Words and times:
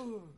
Un, 0.00 0.29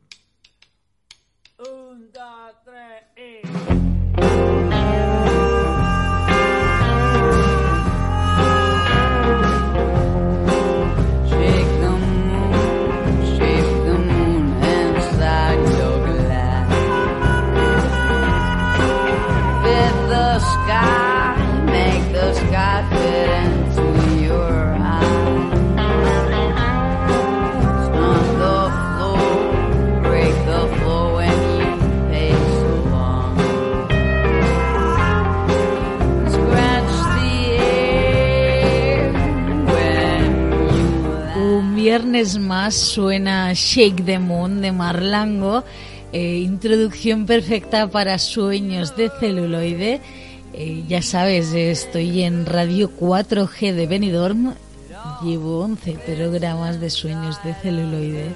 viernes 41.93 42.39
más 42.39 42.73
suena 42.73 43.53
Shake 43.53 44.03
the 44.03 44.17
Moon 44.17 44.61
de 44.61 44.71
Marlango, 44.71 45.63
eh, 46.11 46.39
introducción 46.39 47.27
perfecta 47.27 47.87
para 47.87 48.17
sueños 48.17 48.97
de 48.97 49.11
celuloide. 49.19 50.01
Eh, 50.53 50.85
ya 50.87 51.03
sabes, 51.03 51.53
estoy 51.53 52.23
en 52.23 52.47
Radio 52.47 52.89
4G 52.99 53.73
de 53.75 53.85
Benidorm, 53.85 54.55
llevo 55.23 55.59
11 55.59 55.93
programas 56.03 56.79
de 56.79 56.89
sueños 56.89 57.37
de 57.43 57.53
celuloide 57.53 58.33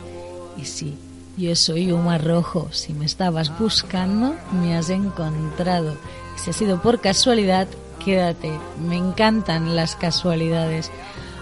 y 0.55 0.66
sí, 0.66 0.95
yo 1.36 1.55
soy 1.55 1.92
Uma 1.92 2.19
Rojo. 2.19 2.67
Si 2.71 2.94
me 2.94 3.08
estabas 3.08 3.58
buscando, 3.58 4.36
me 4.61 4.77
has 4.77 4.92
encontrado. 4.92 5.97
Si 6.36 6.52
ha 6.52 6.53
sido 6.53 6.80
por 6.80 7.02
casualidad, 7.02 7.67
quédate. 8.05 8.52
Me 8.88 8.97
encantan 8.97 9.75
las 9.75 9.95
casualidades. 9.95 10.92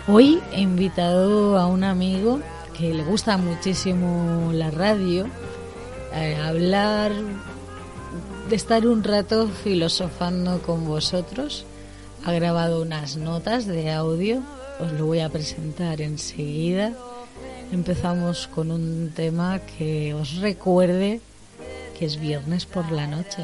Hoy 0.08 0.40
he 0.54 0.62
invitado 0.62 1.58
a 1.58 1.66
un 1.66 1.84
amigo 1.84 2.40
que 2.78 2.94
le 2.94 3.04
gusta 3.04 3.38
muchísimo 3.38 4.52
la 4.54 4.70
radio, 4.70 5.26
a 6.14 6.48
hablar, 6.48 7.12
de 8.48 8.56
estar 8.56 8.86
un 8.86 9.04
rato 9.04 9.48
filosofando 9.48 10.62
con 10.62 10.86
vosotros. 10.86 11.66
Ha 12.24 12.34
grabado 12.34 12.84
unas 12.84 13.18
notas 13.18 13.66
de 13.66 13.92
audio, 13.92 14.44
os 14.80 14.92
lo 14.92 15.08
voy 15.08 15.22
a 15.22 15.30
presentar 15.30 16.02
enseguida. 16.02 16.94
Empezamos 17.72 18.48
con 18.48 18.70
un 18.70 19.12
tema 19.16 19.60
que 19.60 20.14
os 20.14 20.36
recuerde 20.36 21.20
que 21.98 22.06
es 22.06 22.20
viernes 22.20 22.68
por 22.68 22.92
la 22.92 23.08
noche. 23.08 23.44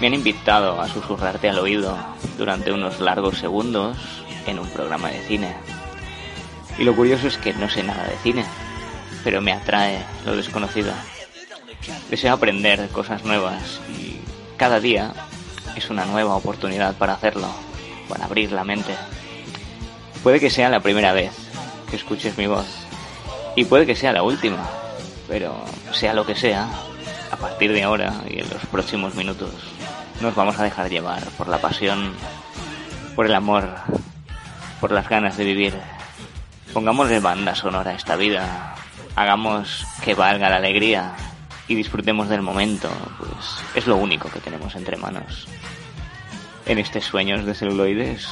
Me 0.00 0.08
han 0.08 0.14
invitado 0.14 0.80
a 0.80 0.88
susurrarte 0.88 1.48
al 1.48 1.58
oído 1.58 1.96
durante 2.36 2.70
unos 2.70 3.00
largos 3.00 3.38
segundos 3.38 3.96
en 4.46 4.58
un 4.58 4.68
programa 4.68 5.08
de 5.08 5.20
cine. 5.20 5.56
Y 6.78 6.84
lo 6.84 6.94
curioso 6.94 7.28
es 7.28 7.38
que 7.38 7.54
no 7.54 7.70
sé 7.70 7.82
nada 7.82 8.04
de 8.04 8.16
cine, 8.18 8.44
pero 9.24 9.40
me 9.40 9.52
atrae 9.52 10.04
lo 10.26 10.36
desconocido. 10.36 10.92
Deseo 12.10 12.34
aprender 12.34 12.88
cosas 12.90 13.24
nuevas 13.24 13.80
y 13.98 14.18
cada 14.58 14.80
día 14.80 15.14
es 15.76 15.88
una 15.88 16.04
nueva 16.04 16.36
oportunidad 16.36 16.94
para 16.96 17.14
hacerlo, 17.14 17.48
para 18.08 18.26
abrir 18.26 18.52
la 18.52 18.64
mente. 18.64 18.94
Puede 20.22 20.40
que 20.40 20.50
sea 20.50 20.68
la 20.68 20.80
primera 20.80 21.12
vez 21.12 21.32
que 21.88 21.96
escuches 21.96 22.36
mi 22.36 22.46
voz 22.46 22.66
y 23.54 23.64
puede 23.64 23.86
que 23.86 23.96
sea 23.96 24.12
la 24.12 24.22
última, 24.22 24.68
pero 25.26 25.54
sea 25.92 26.12
lo 26.12 26.26
que 26.26 26.34
sea, 26.34 26.68
a 27.30 27.36
partir 27.36 27.72
de 27.72 27.82
ahora 27.82 28.12
y 28.28 28.40
en 28.40 28.50
los 28.50 28.64
próximos 28.66 29.14
minutos 29.14 29.50
nos 30.20 30.34
vamos 30.34 30.58
a 30.58 30.64
dejar 30.64 30.88
llevar 30.88 31.22
por 31.36 31.48
la 31.48 31.58
pasión, 31.58 32.12
por 33.14 33.26
el 33.26 33.34
amor, 33.34 33.68
por 34.80 34.92
las 34.92 35.08
ganas 35.08 35.36
de 35.36 35.44
vivir. 35.44 35.74
Pongámosle 36.72 37.20
banda 37.20 37.54
sonora 37.54 37.90
a 37.90 37.94
esta 37.94 38.16
vida, 38.16 38.74
hagamos 39.14 39.86
que 40.04 40.14
valga 40.14 40.50
la 40.50 40.56
alegría 40.56 41.14
y 41.68 41.74
disfrutemos 41.74 42.28
del 42.28 42.42
momento, 42.42 42.88
pues 43.18 43.64
es 43.74 43.86
lo 43.86 43.96
único 43.96 44.28
que 44.30 44.40
tenemos 44.40 44.74
entre 44.76 44.96
manos. 44.96 45.48
En 46.66 46.78
estos 46.78 47.04
sueños 47.04 47.44
de 47.44 47.54
celuloides, 47.54 48.28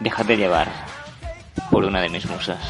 déjate 0.00 0.36
llevar 0.36 0.68
por 1.70 1.84
una 1.84 2.00
de 2.00 2.08
mis 2.08 2.26
musas. 2.26 2.60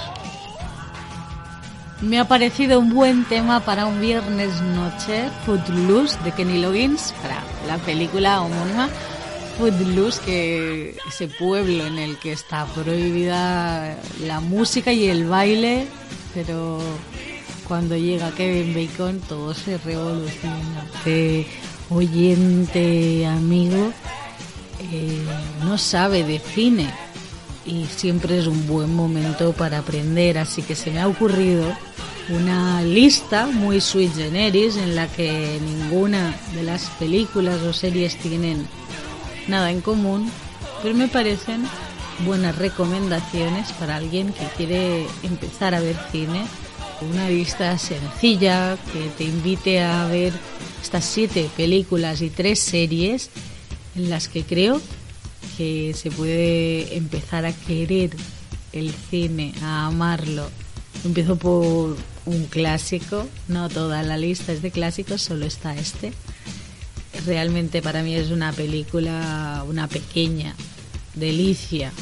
Me 2.03 2.19
ha 2.19 2.29
parecido 2.29 2.79
un 2.79 2.91
buen 2.91 3.25
tema 3.25 3.61
para 3.61 3.87
un 3.87 4.01
viernes 4.01 4.61
noche, 4.61 5.31
Footloose 5.47 6.19
de 6.25 6.33
Kenny 6.33 6.61
Loggins, 6.61 7.15
para 7.23 7.43
la 7.67 7.79
película 7.79 8.43
homónima 8.43 8.91
Footloose, 9.57 10.21
que 10.21 10.97
ese 11.09 11.27
pueblo 11.27 11.87
en 11.87 11.99
el 11.99 12.19
que 12.19 12.33
está 12.33 12.67
prohibida 12.67 13.97
la 14.21 14.41
música 14.41 14.93
y 14.93 15.07
el 15.07 15.27
baile, 15.27 15.87
pero 16.35 16.81
cuando 17.67 17.97
llega 17.97 18.31
Kevin 18.33 18.75
Bacon 18.75 19.21
todo 19.21 19.55
se 19.55 19.79
revoluciona. 19.79 20.85
Este 20.97 21.47
oyente 21.89 23.27
amigo 23.27 23.91
eh, 24.93 25.25
no 25.65 25.79
sabe 25.79 26.25
de 26.25 26.41
cine 26.41 27.06
y 27.67 27.87
siempre 27.87 28.39
es 28.39 28.47
un 28.47 28.67
buen 28.67 28.95
momento 28.95 29.53
para 29.53 29.79
aprender, 29.79 30.39
así 30.39 30.63
que 30.63 30.77
se 30.77 30.91
me 30.91 31.01
ha 31.01 31.09
ocurrido 31.09 31.77
una 32.29 32.83
lista 32.83 33.47
muy 33.47 33.81
sui 33.81 34.09
generis 34.09 34.77
en 34.77 34.97
la 34.97 35.07
que 35.09 35.61
ninguna 35.61 36.35
de 36.55 36.63
las 36.63 36.87
películas 36.99 37.61
o 37.63 37.73
series 37.73 38.17
tienen 38.17 38.67
nada 39.49 39.71
en 39.71 39.81
común, 39.81 40.31
pero 40.83 40.95
me 40.95 41.09
parecen 41.09 41.65
buenas 42.25 42.57
recomendaciones 42.57 43.73
para 43.73 43.97
alguien 43.97 44.33
que 44.33 44.47
quiere 44.57 45.07
empezar 45.23 45.75
a 45.75 45.81
ver 45.81 45.97
cine. 46.11 46.43
Una 47.03 47.29
lista 47.29 47.77
sencilla 47.77 48.79
que 48.93 49.11
te 49.19 49.25
invite 49.25 49.83
a 49.83 50.07
ver 50.07 50.33
estas 50.83 51.05
siete 51.05 51.51
películas 51.57 52.23
y 52.23 52.31
tres 52.31 52.59
series 52.59 53.29
en 53.95 54.09
las 54.09 54.29
que 54.29 54.45
creo 54.45 54.81
que 55.57 55.95
se 55.95 56.11
puede 56.11 56.97
empezar 56.97 57.45
a 57.47 57.53
querer 57.53 58.11
el 58.73 58.93
cine, 58.93 59.55
a 59.63 59.87
amarlo. 59.87 60.51
Empiezo 61.05 61.37
por 61.37 61.97
un 62.27 62.45
clásico, 62.47 63.27
no 63.49 63.69
toda 63.69 64.03
la 64.03 64.19
lista 64.19 64.53
es 64.53 64.63
de 64.63 64.71
clásicos, 64.71 65.23
solo 65.23 65.47
está 65.47 65.75
este. 65.77 66.13
Realmente 67.25 67.83
para 67.83 68.03
mí 68.03 68.15
es 68.15 68.31
una 68.31 68.53
película, 68.53 69.65
una 69.69 69.89
pequeña 69.89 70.55
delicia. 71.15 71.93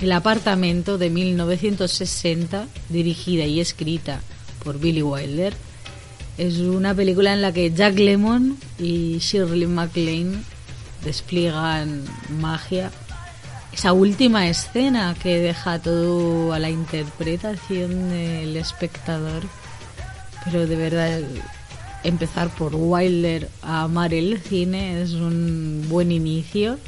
El 0.00 0.12
apartamento 0.12 0.98
de 0.98 1.10
1960, 1.10 2.66
dirigida 2.88 3.44
y 3.46 3.60
escrita 3.60 4.20
por 4.62 4.78
Billy 4.78 5.02
Wilder, 5.02 5.54
es 6.36 6.58
una 6.58 6.94
película 6.94 7.32
en 7.32 7.42
la 7.42 7.52
que 7.52 7.72
Jack 7.72 7.98
Lemmon 7.98 8.56
y 8.78 9.18
Shirley 9.18 9.66
MacLaine 9.66 10.42
despliegan 11.04 12.04
magia. 12.40 12.90
Esa 13.72 13.92
última 13.92 14.48
escena 14.48 15.14
que 15.20 15.38
deja 15.40 15.78
todo 15.78 16.52
a 16.52 16.58
la 16.58 16.70
interpretación 16.70 18.10
del 18.10 18.56
espectador. 18.56 19.42
Pero 20.44 20.66
de 20.66 20.76
verdad, 20.76 21.20
empezar 22.04 22.50
por 22.50 22.74
Wilder 22.74 23.48
a 23.62 23.82
amar 23.82 24.14
el 24.14 24.40
cine 24.40 25.02
es 25.02 25.12
un 25.12 25.86
buen 25.88 26.12
inicio. 26.12 26.78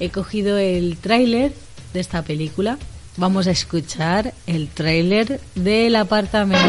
He 0.00 0.10
cogido 0.10 0.58
el 0.58 0.96
tráiler 0.96 1.52
de 1.92 2.00
esta 2.00 2.22
película. 2.22 2.78
Vamos 3.16 3.46
a 3.46 3.50
escuchar 3.50 4.32
el 4.46 4.68
tráiler 4.68 5.40
del 5.54 5.96
apartamento. 5.96 6.66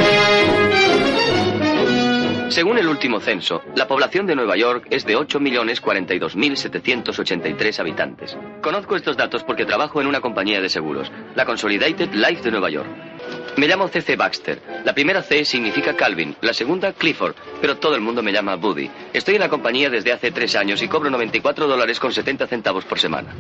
Según 2.50 2.77
el 2.77 2.88
último 2.88 3.19
censo, 3.19 3.63
la 3.75 3.88
población 3.88 4.27
de 4.27 4.36
Nueva 4.36 4.56
York 4.56 4.88
es 4.89 5.06
de 5.06 5.18
8.042.783 5.18 7.80
habitantes. 7.80 8.38
Conozco 8.62 8.95
estos 8.95 9.18
datos 9.18 9.44
porque 9.44 9.65
trabajo 9.65 10.00
en 10.00 10.07
una 10.07 10.21
compañía 10.21 10.62
de 10.62 10.69
seguros, 10.69 11.12
la 11.36 11.45
Consolidated 11.45 12.13
Life 12.13 12.44
de 12.44 12.51
Nueva 12.51 12.69
York. 12.69 12.88
Me 13.57 13.68
llamo 13.68 13.88
C.C. 13.88 14.15
Baxter. 14.15 14.62
La 14.83 14.94
primera 14.94 15.21
C 15.21 15.44
significa 15.44 15.95
Calvin, 15.95 16.36
la 16.42 16.53
segunda 16.53 16.94
Clifford, 16.94 17.36
pero 17.62 17.77
todo 17.77 17.95
el 17.95 18.01
mundo 18.01 18.21
me 18.21 18.31
llama 18.31 18.56
Buddy. 18.56 18.89
Estoy 19.13 19.36
en 19.36 19.41
la 19.41 19.50
compañía 19.50 19.89
desde 19.89 20.12
hace 20.12 20.31
tres 20.31 20.56
años 20.56 20.81
y 20.81 20.88
cobro 20.88 21.09
94 21.09 21.68
dólares 21.68 22.00
con 22.00 22.13
70 22.13 22.48
centavos 22.48 22.86
por 22.86 23.00
semana. 23.00 23.33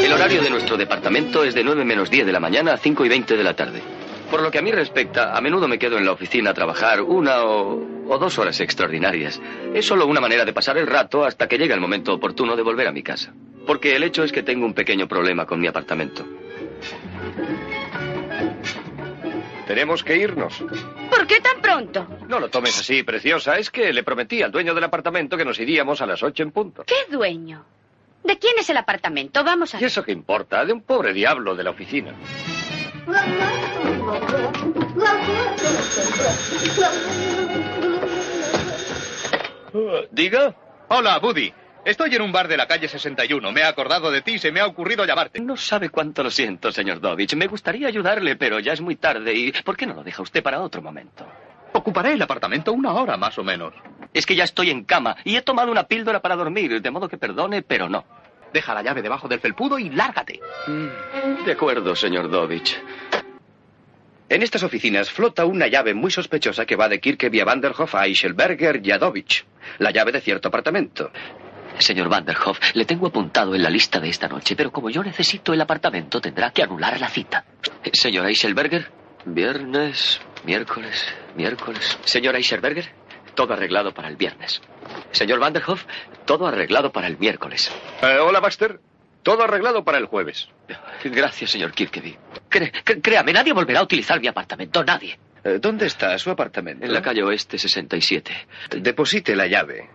El 0.00 0.12
horario 0.12 0.42
de 0.42 0.50
nuestro 0.50 0.76
departamento 0.76 1.44
es 1.44 1.54
de 1.54 1.64
9 1.64 1.84
menos 1.84 2.10
10 2.10 2.26
de 2.26 2.32
la 2.32 2.40
mañana 2.40 2.74
a 2.74 2.76
5 2.76 3.04
y 3.04 3.08
20 3.08 3.36
de 3.36 3.44
la 3.44 3.54
tarde. 3.54 3.80
Por 4.30 4.42
lo 4.42 4.50
que 4.50 4.58
a 4.58 4.62
mí 4.62 4.70
respecta, 4.70 5.36
a 5.36 5.40
menudo 5.40 5.66
me 5.66 5.78
quedo 5.78 5.98
en 5.98 6.04
la 6.04 6.12
oficina 6.12 6.50
a 6.50 6.54
trabajar 6.54 7.02
una 7.02 7.44
o, 7.44 7.84
o, 8.08 8.18
dos 8.18 8.38
horas 8.38 8.60
extraordinarias. 8.60 9.40
Es 9.74 9.86
solo 9.86 10.06
una 10.06 10.20
manera 10.20 10.44
de 10.44 10.52
pasar 10.52 10.78
el 10.78 10.86
rato 10.86 11.24
hasta 11.24 11.48
que 11.48 11.58
llegue 11.58 11.74
el 11.74 11.80
momento 11.80 12.14
oportuno 12.14 12.54
de 12.54 12.62
volver 12.62 12.86
a 12.86 12.92
mi 12.92 13.02
casa. 13.02 13.34
Porque 13.66 13.96
el 13.96 14.04
hecho 14.04 14.22
es 14.22 14.30
que 14.32 14.42
tengo 14.42 14.64
un 14.66 14.74
pequeño 14.74 15.08
problema 15.08 15.46
con 15.46 15.60
mi 15.60 15.66
apartamento. 15.66 16.24
Tenemos 19.66 20.02
que 20.02 20.16
irnos. 20.16 20.64
¿Por 21.10 21.26
qué 21.26 21.40
tan 21.40 21.60
pronto? 21.60 22.06
No 22.28 22.40
lo 22.40 22.48
tomes 22.48 22.78
así, 22.78 23.02
preciosa. 23.02 23.56
Es 23.58 23.70
que 23.70 23.92
le 23.92 24.02
prometí 24.02 24.42
al 24.42 24.50
dueño 24.50 24.74
del 24.74 24.84
apartamento 24.84 25.36
que 25.36 25.44
nos 25.44 25.60
iríamos 25.60 26.00
a 26.00 26.06
las 26.06 26.22
ocho 26.22 26.42
en 26.42 26.50
punto. 26.50 26.84
¿Qué 26.84 27.06
dueño? 27.10 27.64
¿De 28.24 28.38
quién 28.38 28.54
es 28.58 28.68
el 28.70 28.76
apartamento? 28.76 29.44
Vamos 29.44 29.74
a... 29.74 29.80
¿Y 29.80 29.84
eso 29.84 30.02
qué 30.02 30.12
importa? 30.12 30.64
De 30.64 30.72
un 30.72 30.82
pobre 30.82 31.12
diablo 31.12 31.54
de 31.54 31.64
la 31.64 31.70
oficina. 31.70 32.14
¿Diga? 40.10 40.54
Hola, 40.88 41.18
Buddy. 41.18 41.52
Estoy 41.84 42.14
en 42.14 42.22
un 42.22 42.32
bar 42.32 42.46
de 42.48 42.56
la 42.56 42.66
calle 42.66 42.88
61. 42.88 43.52
Me 43.52 43.60
he 43.60 43.64
acordado 43.64 44.10
de 44.10 44.20
ti 44.20 44.32
y 44.32 44.38
se 44.38 44.52
me 44.52 44.60
ha 44.60 44.66
ocurrido 44.66 45.04
llamarte. 45.06 45.40
No 45.40 45.56
sabe 45.56 45.88
cuánto 45.88 46.22
lo 46.22 46.30
siento, 46.30 46.70
señor 46.72 47.00
Dovich. 47.00 47.34
Me 47.36 47.46
gustaría 47.46 47.88
ayudarle, 47.88 48.36
pero 48.36 48.58
ya 48.58 48.72
es 48.72 48.80
muy 48.80 48.96
tarde 48.96 49.32
y... 49.34 49.52
¿Por 49.52 49.76
qué 49.76 49.86
no 49.86 49.94
lo 49.94 50.02
deja 50.02 50.22
usted 50.22 50.42
para 50.42 50.60
otro 50.60 50.82
momento? 50.82 51.26
Ocuparé 51.72 52.12
el 52.12 52.22
apartamento 52.22 52.72
una 52.72 52.92
hora, 52.92 53.16
más 53.16 53.38
o 53.38 53.44
menos. 53.44 53.72
Es 54.12 54.26
que 54.26 54.34
ya 54.36 54.44
estoy 54.44 54.70
en 54.70 54.84
cama 54.84 55.16
y 55.24 55.36
he 55.36 55.42
tomado 55.42 55.70
una 55.70 55.84
píldora 55.84 56.20
para 56.20 56.36
dormir, 56.36 56.82
de 56.82 56.90
modo 56.90 57.08
que 57.08 57.16
perdone, 57.16 57.62
pero 57.62 57.88
no. 57.88 58.04
Deja 58.52 58.74
la 58.74 58.82
llave 58.82 59.02
debajo 59.02 59.28
del 59.28 59.40
felpudo 59.40 59.78
y 59.78 59.90
lárgate. 59.90 60.40
Mm, 60.66 61.44
de 61.44 61.52
acuerdo, 61.52 61.94
señor 61.94 62.30
Dovich. 62.30 62.80
En 64.28 64.42
estas 64.42 64.62
oficinas 64.62 65.10
flota 65.10 65.44
una 65.44 65.66
llave 65.66 65.92
muy 65.92 66.10
sospechosa 66.10 66.64
que 66.64 66.76
va 66.76 66.88
de 66.88 67.00
Kirkeby 67.00 67.40
a 67.40 67.44
Vanderhoff 67.44 67.94
a 67.96 68.06
Eichelberger 68.06 68.80
y 68.84 68.92
a 68.92 68.98
Dovich. 68.98 69.44
La 69.78 69.90
llave 69.90 70.12
de 70.12 70.20
cierto 70.20 70.48
apartamento. 70.48 71.10
Señor 71.78 72.08
Vanderhoff, 72.08 72.58
le 72.74 72.84
tengo 72.84 73.06
apuntado 73.06 73.54
en 73.54 73.62
la 73.62 73.70
lista 73.70 73.98
de 74.00 74.08
esta 74.08 74.28
noche, 74.28 74.54
pero 74.54 74.70
como 74.70 74.90
yo 74.90 75.02
necesito 75.02 75.52
el 75.52 75.60
apartamento, 75.60 76.20
tendrá 76.20 76.50
que 76.50 76.62
anular 76.62 77.00
la 77.00 77.08
cita. 77.08 77.44
Señor 77.92 78.26
Eichelberger, 78.26 78.90
viernes, 79.24 80.20
miércoles, 80.44 81.06
miércoles. 81.36 81.98
Señor 82.04 82.36
Eichelberger, 82.36 82.92
todo 83.34 83.52
arreglado 83.54 83.92
para 83.94 84.08
el 84.08 84.16
viernes. 84.16 84.60
Señor 85.12 85.38
Vanderhoff, 85.40 85.84
todo 86.24 86.46
arreglado 86.46 86.92
para 86.92 87.06
el 87.06 87.18
miércoles. 87.18 87.70
Eh, 88.02 88.18
hola, 88.18 88.40
Baxter. 88.40 88.80
Todo 89.22 89.42
arreglado 89.42 89.84
para 89.84 89.98
el 89.98 90.06
jueves. 90.06 90.48
Gracias, 91.04 91.50
señor 91.50 91.72
Kirkeby. 91.72 92.16
Cre 92.48 92.72
créame, 93.02 93.32
nadie 93.34 93.52
volverá 93.52 93.80
a 93.80 93.82
utilizar 93.82 94.18
mi 94.20 94.28
apartamento, 94.28 94.82
nadie. 94.82 95.18
Eh, 95.44 95.58
¿Dónde 95.60 95.86
está 95.86 96.18
su 96.18 96.30
apartamento? 96.30 96.84
En 96.86 96.92
la 96.92 97.02
calle 97.02 97.22
Oeste 97.22 97.58
67. 97.58 98.32
Deposite 98.78 99.36
la 99.36 99.46
llave. 99.46 99.90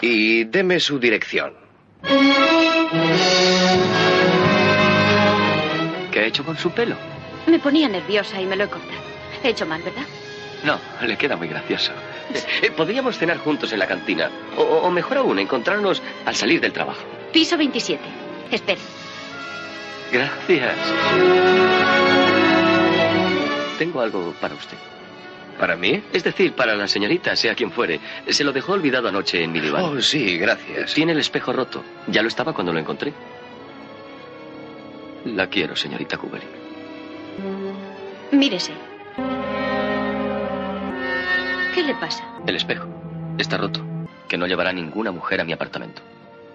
Y 0.00 0.44
deme 0.44 0.80
su 0.80 0.98
dirección. 0.98 1.54
¿Qué 6.10 6.20
ha 6.20 6.24
hecho 6.24 6.44
con 6.44 6.56
su 6.56 6.70
pelo? 6.70 6.96
Me 7.46 7.58
ponía 7.58 7.88
nerviosa 7.88 8.40
y 8.40 8.46
me 8.46 8.56
lo 8.56 8.64
he 8.64 8.68
cortado. 8.68 9.00
He 9.42 9.50
hecho 9.50 9.66
mal, 9.66 9.82
¿verdad? 9.82 10.04
No, 10.66 10.78
le 11.06 11.16
queda 11.16 11.36
muy 11.36 11.46
gracioso. 11.48 11.92
Eh, 12.62 12.70
Podríamos 12.72 13.16
cenar 13.16 13.38
juntos 13.38 13.72
en 13.72 13.78
la 13.78 13.86
cantina. 13.86 14.28
O, 14.56 14.62
o, 14.62 14.90
mejor 14.90 15.18
aún, 15.18 15.38
encontrarnos 15.38 16.02
al 16.24 16.34
salir 16.34 16.60
del 16.60 16.72
trabajo. 16.72 17.00
Piso 17.32 17.56
27. 17.56 18.02
Espere. 18.50 18.80
Gracias. 20.12 20.74
Tengo 23.78 24.00
algo 24.00 24.34
para 24.40 24.54
usted. 24.54 24.76
¿Para 25.58 25.76
mí? 25.76 26.02
Es 26.12 26.24
decir, 26.24 26.52
para 26.52 26.74
la 26.74 26.86
señorita, 26.88 27.34
sea 27.36 27.54
quien 27.54 27.70
fuere. 27.70 28.00
Se 28.28 28.44
lo 28.44 28.52
dejó 28.52 28.72
olvidado 28.72 29.08
anoche 29.08 29.42
en 29.42 29.52
mi 29.52 29.60
diván. 29.60 29.84
Oh, 29.84 30.00
sí, 30.02 30.36
gracias. 30.36 30.94
Tiene 30.94 31.12
el 31.12 31.18
espejo 31.18 31.52
roto. 31.52 31.82
Ya 32.08 32.22
lo 32.22 32.28
estaba 32.28 32.52
cuando 32.52 32.72
lo 32.72 32.78
encontré. 32.78 33.12
La 35.24 35.46
quiero, 35.48 35.74
señorita 35.76 36.18
Kubelik. 36.18 36.48
Mírese. 38.32 38.72
¿Qué 41.76 41.82
le 41.82 41.94
pasa? 41.94 42.24
El 42.46 42.56
espejo. 42.56 42.88
Está 43.36 43.58
roto. 43.58 43.84
Que 44.28 44.38
no 44.38 44.46
llevará 44.46 44.72
ninguna 44.72 45.12
mujer 45.12 45.42
a 45.42 45.44
mi 45.44 45.52
apartamento. 45.52 46.00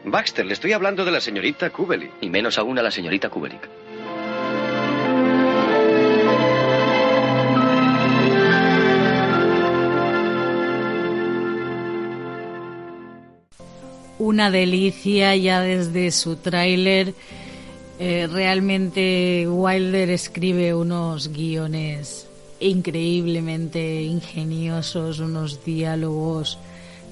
Baxter, 0.04 0.44
le 0.48 0.54
estoy 0.54 0.74
hablando 0.74 1.06
de 1.06 1.12
la 1.12 1.22
señorita 1.22 1.70
Kubelik. 1.70 2.12
Y 2.22 2.32
menos 2.32 2.58
aún 2.58 2.80
a 2.80 2.82
la 2.82 2.90
señorita 2.90 3.30
Kubelik. 3.30 3.70
Una 14.18 14.50
delicia 14.50 15.36
ya 15.36 15.62
desde 15.62 16.10
su 16.10 16.38
tráiler. 16.38 17.14
Eh, 18.00 18.26
realmente 18.26 19.46
Wilder 19.48 20.10
escribe 20.10 20.74
unos 20.74 21.28
guiones 21.28 22.31
increíblemente 22.62 24.04
ingeniosos, 24.04 25.20
unos 25.20 25.66
diálogos 25.66 26.58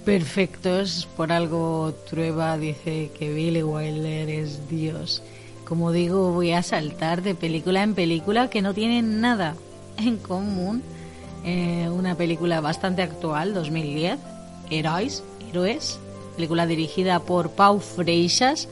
perfectos. 0.05 1.07
Por 1.17 1.31
algo 1.31 1.93
Trueba 2.09 2.57
dice 2.57 3.11
que 3.17 3.33
Billy 3.33 3.63
Wilder 3.63 4.29
es 4.29 4.69
Dios. 4.69 5.21
Como 5.65 5.91
digo, 5.91 6.31
voy 6.31 6.51
a 6.51 6.63
saltar 6.63 7.21
de 7.21 7.35
película 7.35 7.83
en 7.83 7.93
película 7.93 8.49
que 8.49 8.61
no 8.61 8.73
tienen 8.73 9.21
nada 9.21 9.55
en 9.97 10.17
común. 10.17 10.81
Eh, 11.45 11.89
una 11.91 12.15
película 12.15 12.61
bastante 12.61 13.01
actual, 13.01 13.53
2010, 13.53 14.19
Heroes, 14.69 15.23
Héroes, 15.49 15.99
película 16.35 16.65
dirigida 16.65 17.19
por 17.19 17.51
Pau 17.51 17.79
Freixas, 17.79 18.67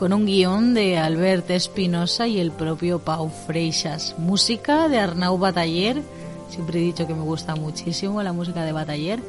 con 0.00 0.14
un 0.14 0.24
guion 0.24 0.72
de 0.72 0.96
Albert 0.96 1.50
Espinosa 1.50 2.26
y 2.26 2.40
el 2.40 2.52
propio 2.52 3.00
Pau 3.00 3.28
Freixas. 3.28 4.14
Música 4.16 4.88
de 4.88 4.98
Arnau 4.98 5.36
Bataller, 5.36 6.00
siempre 6.48 6.78
he 6.78 6.82
dicho 6.84 7.06
que 7.06 7.12
me 7.12 7.20
gusta 7.20 7.54
muchísimo 7.54 8.22
la 8.22 8.32
música 8.32 8.64
de 8.64 8.72
Bataller. 8.72 9.20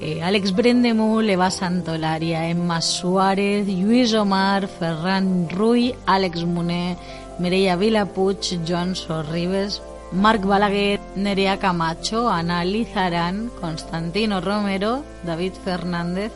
Eh, 0.00 0.22
Alex 0.22 0.54
Brendemul, 0.54 1.28
Eva 1.28 1.50
Santolaria, 1.50 2.48
Emma 2.48 2.80
Suárez, 2.82 3.66
Lluís 3.66 4.14
Omar, 4.14 4.68
Ferran 4.68 5.48
Ruy, 5.50 5.92
Àlex 6.06 6.44
Moner, 6.44 6.96
Mireia 7.40 7.74
Vilapuig, 7.74 8.60
Joan 8.64 8.94
Sorribes, 8.94 9.82
Marc 10.12 10.44
Balaguer, 10.44 11.00
Nerea 11.16 11.58
Camacho, 11.58 12.30
Ana 12.30 12.64
Lizarán, 12.64 13.50
Constantino 13.60 14.40
Romero, 14.40 15.02
David 15.24 15.54
Fernández, 15.64 16.30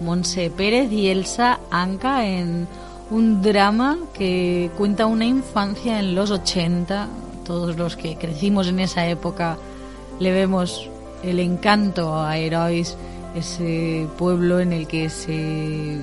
Monse 0.00 0.48
Pérez 0.48 0.90
y 0.90 1.08
Elsa 1.08 1.60
Anca 1.70 2.26
en 2.26 2.66
un 3.10 3.42
drama 3.42 3.98
que 4.14 4.70
cuenta 4.76 5.06
una 5.06 5.24
infancia 5.24 5.98
en 5.98 6.14
los 6.14 6.30
80. 6.30 7.08
Todos 7.44 7.76
los 7.76 7.96
que 7.96 8.16
crecimos 8.16 8.68
en 8.68 8.80
esa 8.80 9.06
época 9.08 9.58
le 10.20 10.32
vemos 10.32 10.88
el 11.22 11.40
encanto 11.40 12.14
a 12.14 12.38
Herois, 12.38 12.96
ese 13.34 14.06
pueblo 14.16 14.60
en 14.60 14.72
el 14.72 14.86
que 14.86 15.10
se 15.10 16.00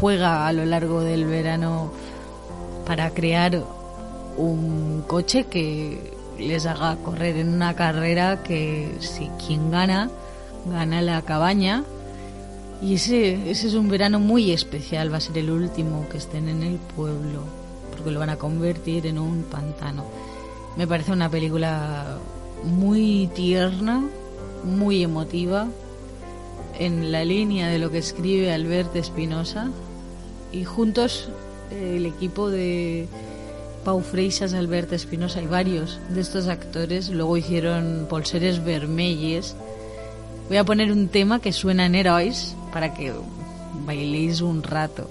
juega 0.00 0.46
a 0.46 0.52
lo 0.52 0.64
largo 0.64 1.00
del 1.00 1.26
verano 1.26 1.92
para 2.86 3.10
crear 3.10 3.62
un 4.36 5.04
coche 5.06 5.44
que 5.44 6.12
les 6.38 6.66
haga 6.66 6.96
correr 6.96 7.36
en 7.36 7.54
una 7.54 7.74
carrera 7.74 8.42
que 8.42 8.96
si 9.00 9.28
quien 9.46 9.70
gana, 9.70 10.10
gana 10.66 11.00
la 11.02 11.22
cabaña. 11.22 11.84
Y 12.82 12.94
ese, 12.94 13.50
ese 13.50 13.68
es 13.68 13.74
un 13.74 13.88
verano 13.88 14.20
muy 14.20 14.50
especial, 14.52 15.12
va 15.12 15.16
a 15.16 15.20
ser 15.20 15.38
el 15.38 15.50
último 15.50 16.06
que 16.10 16.18
estén 16.18 16.48
en 16.48 16.62
el 16.62 16.76
pueblo, 16.76 17.42
porque 17.90 18.10
lo 18.10 18.20
van 18.20 18.30
a 18.30 18.36
convertir 18.36 19.06
en 19.06 19.18
un 19.18 19.44
pantano. 19.44 20.04
Me 20.76 20.86
parece 20.86 21.12
una 21.12 21.30
película 21.30 22.18
muy 22.64 23.30
tierna, 23.34 24.04
muy 24.64 25.02
emotiva, 25.02 25.68
en 26.78 27.10
la 27.10 27.24
línea 27.24 27.68
de 27.68 27.78
lo 27.78 27.90
que 27.90 27.98
escribe 27.98 28.52
Albert 28.52 28.94
Espinosa, 28.96 29.70
y 30.52 30.64
juntos 30.64 31.30
eh, 31.70 31.94
el 31.96 32.06
equipo 32.06 32.50
de 32.50 33.08
Pau 33.84 34.00
Freixas, 34.00 34.52
Albert 34.52 34.92
Espinosa 34.92 35.40
y 35.40 35.46
varios 35.46 35.98
de 36.10 36.20
estos 36.20 36.48
actores 36.48 37.08
luego 37.08 37.36
hicieron 37.36 38.06
Polseres 38.08 38.64
Vermelles. 38.64 39.56
Voy 40.48 40.58
a 40.58 40.64
poner 40.64 40.92
un 40.92 41.08
tema 41.08 41.40
que 41.40 41.52
suena 41.52 41.86
en 41.86 41.94
Herois 41.94 42.54
para 42.76 42.92
que 42.92 43.10
bailéis 43.86 44.42
un 44.42 44.62
rato. 44.62 45.08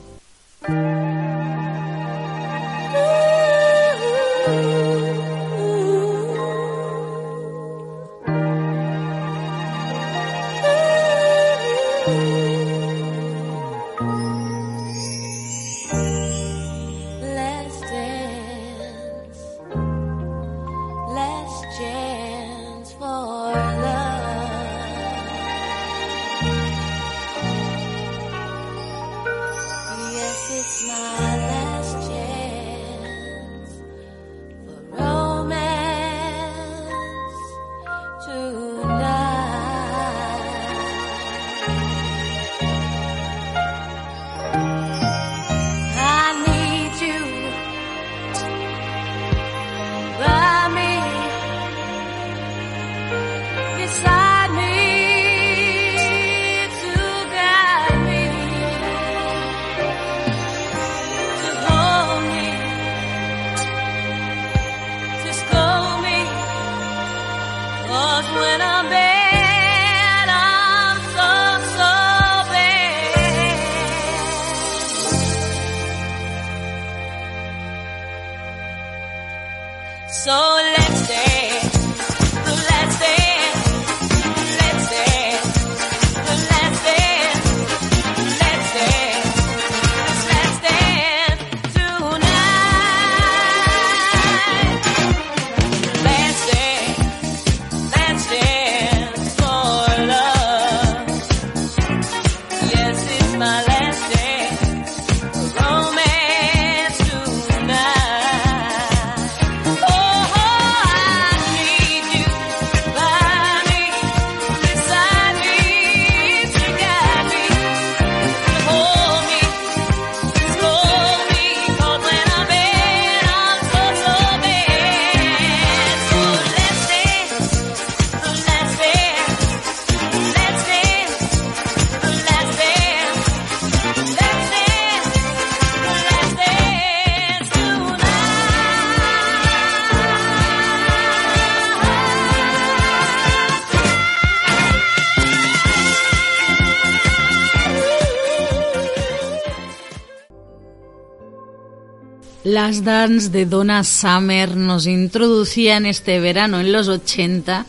Las 152.45 152.83
Dance 152.83 153.29
de 153.29 153.47
Donna 153.47 153.83
Summer 153.83 154.55
nos 154.55 154.85
introducían 154.85 155.87
este 155.87 156.19
verano 156.19 156.59
en 156.59 156.71
los 156.71 156.87
80 156.87 157.65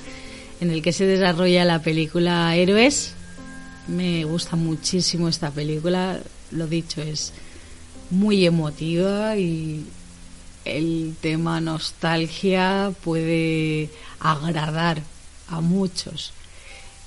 en 0.61 0.71
el 0.71 0.83
que 0.83 0.92
se 0.92 1.06
desarrolla 1.06 1.64
la 1.64 1.80
película 1.80 2.54
Héroes. 2.54 3.14
Me 3.88 4.26
gusta 4.26 4.54
muchísimo 4.54 5.28
esta 5.28 5.50
película, 5.50 6.21
lo 6.50 6.66
dicho, 6.66 7.00
es 7.00 7.33
muy 8.11 8.45
emotiva 8.45 9.38
y 9.38 9.87
el 10.66 11.14
tema 11.23 11.59
nostalgia 11.62 12.92
puede 13.02 13.88
agradar 14.21 15.00
a 15.49 15.62
muchos. 15.62 16.35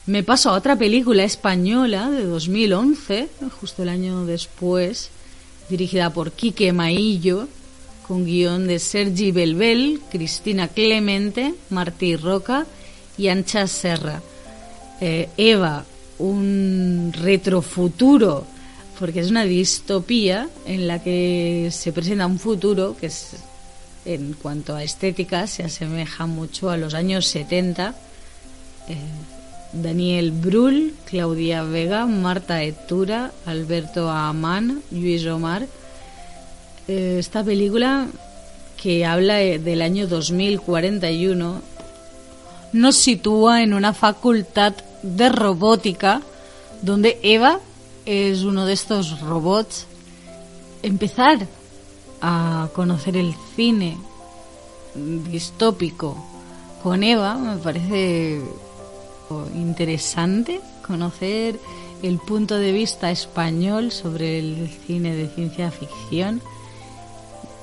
Me 0.08 0.24
paso 0.24 0.50
a 0.50 0.54
otra 0.54 0.76
película 0.76 1.24
española 1.24 2.10
de 2.10 2.24
2011, 2.24 3.30
justo 3.62 3.84
el 3.84 3.90
año 3.90 4.26
después, 4.26 5.12
dirigida 5.70 6.12
por 6.12 6.32
Quique 6.32 6.74
Maillo, 6.74 7.48
con 8.10 8.26
guion 8.26 8.66
de 8.66 8.80
Sergi 8.80 9.32
Belbel, 9.32 10.02
Cristina 10.10 10.68
Clemente, 10.68 11.54
Martí 11.70 12.16
Roca 12.16 12.66
y 13.20 13.28
Ancha 13.28 13.68
Serra. 13.68 14.20
Eh, 15.00 15.30
Eva, 15.38 15.86
un 16.18 17.14
retrofuturo, 17.14 18.48
porque 18.98 19.20
es 19.20 19.30
una 19.30 19.44
distopía 19.44 20.50
en 20.66 20.88
la 20.88 21.04
que 21.04 21.70
se 21.72 21.94
presenta 21.94 22.26
un 22.26 22.40
futuro 22.40 22.98
que 23.00 23.12
en 24.06 24.34
cuanto 24.34 24.76
a 24.76 24.84
estética 24.84 25.46
se 25.46 25.64
asemeja 25.64 26.26
mucho 26.26 26.72
a 26.72 26.78
los 26.78 26.96
años 26.96 27.28
70. 27.28 27.94
Eh, 28.88 28.96
Daniel 29.72 30.32
Brühl, 30.32 30.96
Claudia 31.06 31.62
Vega, 31.62 32.08
Marta 32.08 32.64
Etura, 32.64 33.32
Alberto 33.46 34.10
Amán, 34.10 34.82
Luis 34.90 35.28
Omar. 35.28 35.68
Eh, 36.92 37.18
esta 37.20 37.44
película 37.44 38.08
que 38.82 39.06
habla 39.06 39.36
del 39.36 39.84
año 39.84 40.08
2041 40.08 41.62
nos 42.74 42.96
sitúa 42.96 43.62
en 43.62 43.76
una 43.76 43.94
facultad 43.94 44.74
de 45.04 45.30
robótica 45.30 46.24
donde 46.82 47.20
Eva 47.22 47.60
es 48.08 48.42
uno 48.42 48.66
de 48.66 48.74
estos 48.74 49.22
robots. 49.22 49.86
Empezar 50.82 51.46
a 52.22 52.70
conocer 52.74 53.18
el 53.18 53.36
cine 53.56 53.96
distópico 55.30 56.18
con 56.82 57.04
Eva 57.04 57.36
me 57.36 57.58
parece 57.58 58.42
interesante 59.54 60.60
conocer 60.82 61.60
el 62.02 62.18
punto 62.18 62.58
de 62.58 62.72
vista 62.72 63.12
español 63.12 63.92
sobre 63.92 64.40
el 64.40 64.70
cine 64.88 65.16
de 65.16 65.28
ciencia 65.28 65.70
ficción. 65.70 66.42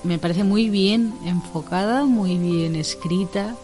Me 0.07 0.19
parece 0.21 0.45
muy 0.45 0.71
bien 0.71 1.19
enfocada, 1.25 2.05
muy 2.05 2.39
bien 2.39 2.77
escrita. 2.77 3.57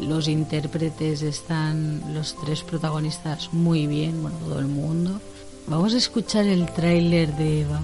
Los 0.00 0.26
intérpretes 0.26 1.20
están, 1.20 2.14
los 2.14 2.36
tres 2.40 2.62
protagonistas, 2.62 3.52
muy 3.52 3.86
bien, 3.86 4.22
bueno, 4.22 4.38
todo 4.38 4.60
el 4.60 4.66
mundo. 4.66 5.20
Vamos 5.66 5.92
a 5.92 5.98
escuchar 5.98 6.46
el 6.46 6.72
tráiler 6.72 7.36
de 7.36 7.60
Eva. 7.60 7.82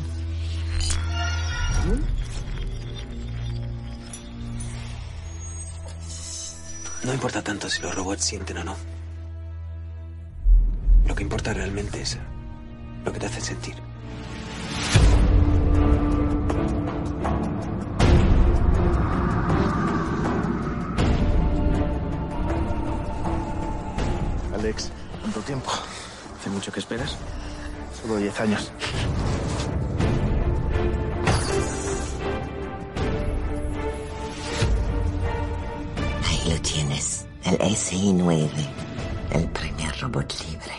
No 7.05 7.13
importa 7.13 7.43
tanto 7.43 7.69
si 7.69 7.83
los 7.83 7.95
robots 7.95 8.25
sienten 8.25 8.59
o 8.59 8.65
no. 8.65 8.77
Lo 11.07 11.15
que 11.15 11.23
importa 11.23 11.53
realmente 11.53 12.01
es 12.01 12.17
lo 13.05 13.13
que 13.13 13.21
te 13.21 13.27
hace 13.27 13.43
sentir. 13.43 13.75
Tiempo? 25.45 25.71
¿Hace 26.39 26.51
mucho 26.51 26.73
que 26.73 26.81
esperas? 26.81 27.17
Solo 28.01 28.17
10 28.17 28.41
años. 28.41 28.73
Ahí 36.27 36.53
lo 36.53 36.61
tienes, 36.61 37.27
el 37.45 37.77
SI-9, 37.77 38.51
el 39.33 39.49
primer 39.49 40.01
robot 40.01 40.35
libre. 40.49 40.75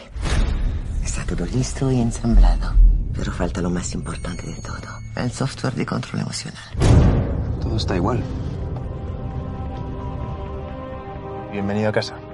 Está 1.03 1.23
todo 1.25 1.45
listo 1.45 1.91
y 1.91 2.01
ensamblado, 2.01 2.73
pero 3.13 3.31
falta 3.31 3.61
lo 3.61 3.69
más 3.69 3.93
importante 3.93 4.47
de 4.47 4.61
todo, 4.61 4.99
el 5.15 5.31
software 5.31 5.73
de 5.75 5.85
control 5.85 6.21
emocional. 6.21 6.63
Todo 7.61 7.77
está 7.77 7.95
igual. 7.95 8.23
Bienvenido 11.51 11.89
a 11.89 11.93
casa. 11.93 12.24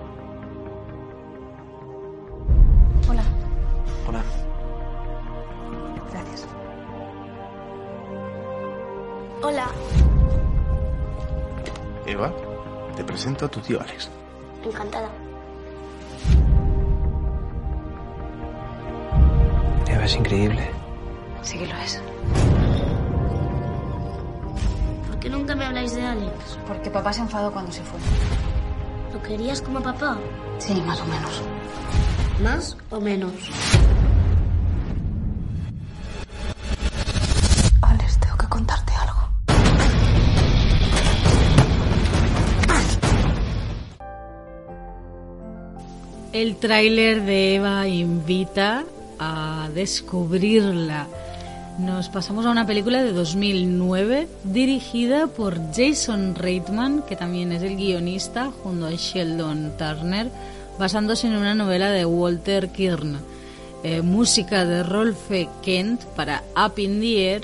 Presento 13.22 13.46
a 13.46 13.50
tu 13.50 13.60
tío 13.60 13.80
Alex. 13.80 14.10
Encantada. 14.66 15.08
Eva 19.88 20.06
es 20.06 20.16
increíble. 20.16 20.72
Sí 21.44 21.60
que 21.60 21.68
lo 21.68 21.78
es. 21.78 22.02
¿Por 25.06 25.20
qué 25.20 25.30
nunca 25.30 25.54
me 25.54 25.66
habláis 25.66 25.94
de 25.94 26.04
Alex? 26.04 26.58
Porque 26.68 26.90
papá 26.90 27.14
se 27.14 27.22
enfadó 27.22 27.52
cuando 27.52 27.72
se 27.72 27.84
fue. 27.84 28.00
¿Lo 29.14 29.22
querías 29.22 29.62
como 29.62 29.82
papá? 29.82 30.18
Sí, 30.58 30.82
más 30.88 31.00
o 31.00 31.06
menos. 31.06 31.44
¿Más 32.42 32.78
o 32.90 33.00
menos? 33.00 33.34
El 46.34 46.56
tráiler 46.56 47.24
de 47.24 47.56
Eva 47.56 47.90
invita 47.90 48.86
a 49.20 49.70
descubrirla. 49.76 51.08
Nos 51.78 52.08
pasamos 52.08 52.46
a 52.46 52.52
una 52.52 52.66
película 52.66 53.04
de 53.04 53.12
2009 53.12 54.30
dirigida 54.46 55.28
por 55.28 55.60
Jason 55.76 56.36
Reitman, 56.36 57.02
que 57.02 57.18
también 57.18 57.52
es 57.52 57.64
el 57.64 57.76
guionista, 57.76 58.50
junto 58.64 58.86
a 58.86 58.92
Sheldon 58.92 59.74
Turner, 59.78 60.30
basándose 60.80 61.28
en 61.28 61.36
una 61.36 61.54
novela 61.54 61.92
de 61.92 62.06
Walter 62.06 62.70
Kirn. 62.70 63.18
Eh, 63.84 64.02
música 64.02 64.64
de 64.64 64.84
Rolfe 64.84 65.50
Kent 65.62 66.02
para 66.16 66.44
Up 66.56 66.80
in 66.80 67.02
the 67.02 67.30
Air. 67.34 67.42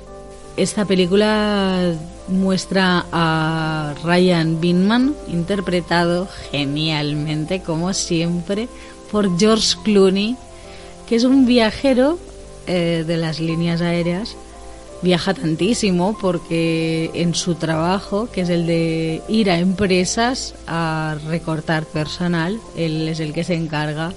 Esta 0.55 0.85
película 0.85 1.93
muestra 2.27 3.05
a 3.11 3.93
Ryan 4.03 4.59
Binman, 4.59 5.15
interpretado 5.27 6.27
genialmente, 6.51 7.61
como 7.61 7.93
siempre, 7.93 8.67
por 9.11 9.37
George 9.37 9.75
Clooney, 9.83 10.35
que 11.07 11.15
es 11.15 11.23
un 11.23 11.45
viajero 11.45 12.19
eh, 12.67 13.03
de 13.05 13.17
las 13.17 13.39
líneas 13.39 13.81
aéreas. 13.81 14.35
Viaja 15.01 15.35
tantísimo 15.35 16.17
porque 16.19 17.11
en 17.13 17.35
su 17.35 17.55
trabajo, 17.55 18.29
que 18.31 18.41
es 18.41 18.49
el 18.49 18.65
de 18.65 19.21
ir 19.27 19.51
a 19.51 19.59
empresas 19.59 20.55
a 20.65 21.17
recortar 21.27 21.85
personal, 21.85 22.59
él 22.75 23.07
es 23.07 23.19
el 23.19 23.31
que 23.31 23.43
se 23.43 23.53
encarga 23.53 24.11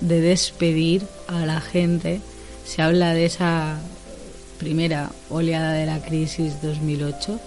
de 0.00 0.20
despedir 0.20 1.06
a 1.28 1.46
la 1.46 1.60
gente. 1.60 2.20
Se 2.64 2.82
habla 2.82 3.14
de 3.14 3.26
esa 3.26 3.78
primera 4.58 5.10
oleada 5.30 5.72
de 5.72 5.86
la 5.86 6.00
crisis 6.00 6.60
2008, 6.60 7.40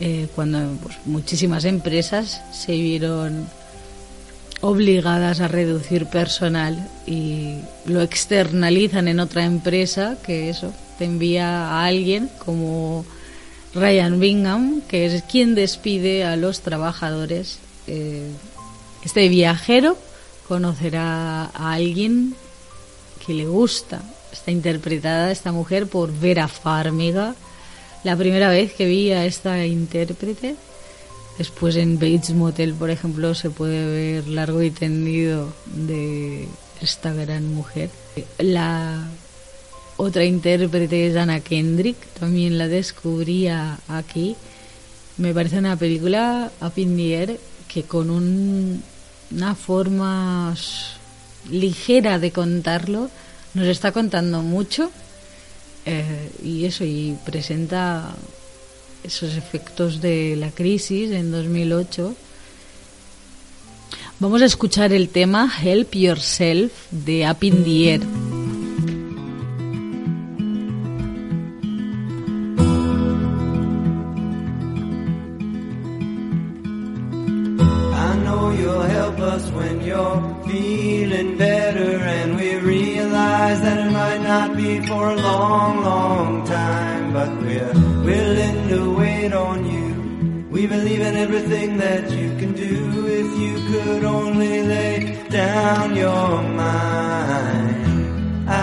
eh, 0.00 0.28
cuando 0.34 0.60
pues, 0.82 0.96
muchísimas 1.06 1.64
empresas 1.64 2.40
se 2.52 2.72
vieron 2.72 3.48
obligadas 4.60 5.40
a 5.40 5.48
reducir 5.48 6.06
personal 6.06 6.88
y 7.06 7.56
lo 7.86 8.02
externalizan 8.02 9.08
en 9.08 9.20
otra 9.20 9.44
empresa 9.44 10.18
que 10.24 10.50
eso 10.50 10.72
te 10.98 11.04
envía 11.04 11.68
a 11.68 11.84
alguien 11.86 12.28
como 12.44 13.04
Ryan 13.74 14.18
Bingham 14.18 14.80
que 14.82 15.06
es 15.06 15.22
quien 15.22 15.54
despide 15.54 16.24
a 16.24 16.36
los 16.36 16.60
trabajadores. 16.60 17.58
Eh, 17.86 18.30
este 19.04 19.28
viajero 19.28 19.96
conocerá 20.48 21.44
a 21.44 21.72
alguien 21.72 22.34
que 23.24 23.34
le 23.34 23.46
gusta 23.46 24.02
interpretada 24.50 25.30
esta 25.30 25.52
mujer 25.52 25.86
por 25.86 26.12
Vera 26.12 26.48
Farmiga 26.48 27.34
la 28.04 28.16
primera 28.16 28.48
vez 28.48 28.72
que 28.72 28.86
vi 28.86 29.10
a 29.12 29.24
esta 29.24 29.64
intérprete 29.66 30.56
Después 31.38 31.76
en 31.76 32.00
Bates 32.00 32.30
Motel, 32.34 32.74
por 32.74 32.90
ejemplo, 32.90 33.32
se 33.32 33.48
puede 33.50 33.86
ver 33.86 34.26
largo 34.26 34.60
y 34.60 34.72
tendido 34.72 35.52
de 35.66 36.48
esta 36.80 37.12
gran 37.12 37.54
mujer. 37.54 37.90
La 38.38 39.06
Otra 39.96 40.24
intérprete 40.24 41.06
es 41.06 41.16
Anna 41.16 41.38
Kendrick, 41.38 41.96
también 42.18 42.58
la 42.58 42.66
descubría 42.66 43.78
aquí. 43.86 44.34
Me 45.16 45.32
parece 45.32 45.58
una 45.58 45.76
película 45.76 46.50
a 46.60 46.72
Air 46.76 47.38
que 47.68 47.84
con 47.84 48.10
un- 48.10 48.82
una 49.30 49.54
forma 49.54 50.56
ligera 51.50 52.18
de 52.18 52.32
contarlo 52.32 53.10
nos 53.58 53.68
está 53.68 53.92
contando 53.92 54.42
mucho 54.42 54.90
eh, 55.84 56.30
y 56.42 56.64
eso 56.64 56.84
y 56.84 57.16
presenta 57.24 58.14
esos 59.04 59.36
efectos 59.36 60.00
de 60.00 60.36
la 60.36 60.50
crisis 60.50 61.10
en 61.10 61.30
2008 61.30 62.14
vamos 64.20 64.42
a 64.42 64.46
escuchar 64.46 64.92
el 64.92 65.08
tema 65.08 65.52
Help 65.62 65.94
Yourself 65.94 66.72
de 66.90 67.28
Up 67.28 67.38
everything 91.28 91.76
that 91.76 92.10
you 92.10 92.34
can 92.38 92.54
do 92.54 93.06
if 93.06 93.38
you 93.38 93.60
could 93.70 94.02
only 94.02 94.62
lay 94.62 95.14
down 95.28 95.94
your 95.94 96.42
mind. 96.42 97.76
I 98.48 98.54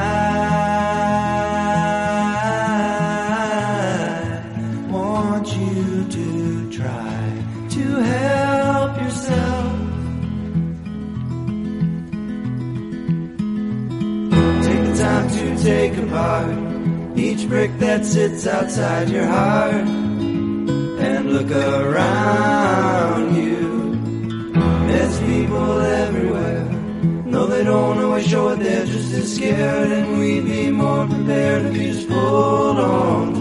want 4.90 5.48
you 5.56 6.08
to 6.10 6.72
try 6.72 7.44
to 7.70 8.02
help 8.02 9.00
yourself. 9.00 9.80
Take 14.66 14.84
the 14.90 14.96
time 14.98 15.30
to 15.30 15.56
take 15.62 15.96
apart 15.98 16.58
each 17.16 17.48
brick 17.48 17.78
that 17.78 18.04
sits 18.04 18.48
outside 18.48 19.10
your 19.10 19.28
heart 19.28 20.05
look 21.46 21.64
around 21.64 23.36
you. 23.36 23.96
There's 24.88 25.20
people 25.20 25.82
everywhere. 25.82 26.64
No, 27.26 27.46
they 27.46 27.64
don't 27.64 28.00
always 28.04 28.28
show 28.28 28.50
it, 28.50 28.60
they're 28.60 28.86
just 28.86 29.14
as 29.14 29.36
scared, 29.36 29.92
and 29.92 30.20
we'd 30.20 30.46
be 30.46 30.72
more 30.72 31.06
prepared 31.08 31.66
if 31.66 31.78
you 31.78 31.94
just 31.94 32.08
pulled 32.08 32.80
on 32.80 33.35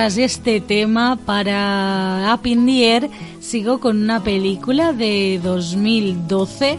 Tras 0.00 0.16
este 0.16 0.62
tema 0.62 1.18
para 1.26 2.34
Up 2.34 2.46
in 2.46 2.64
the 2.64 2.90
Air, 2.90 3.10
sigo 3.38 3.80
con 3.80 4.02
una 4.02 4.24
película 4.24 4.94
de 4.94 5.38
2012, 5.44 6.78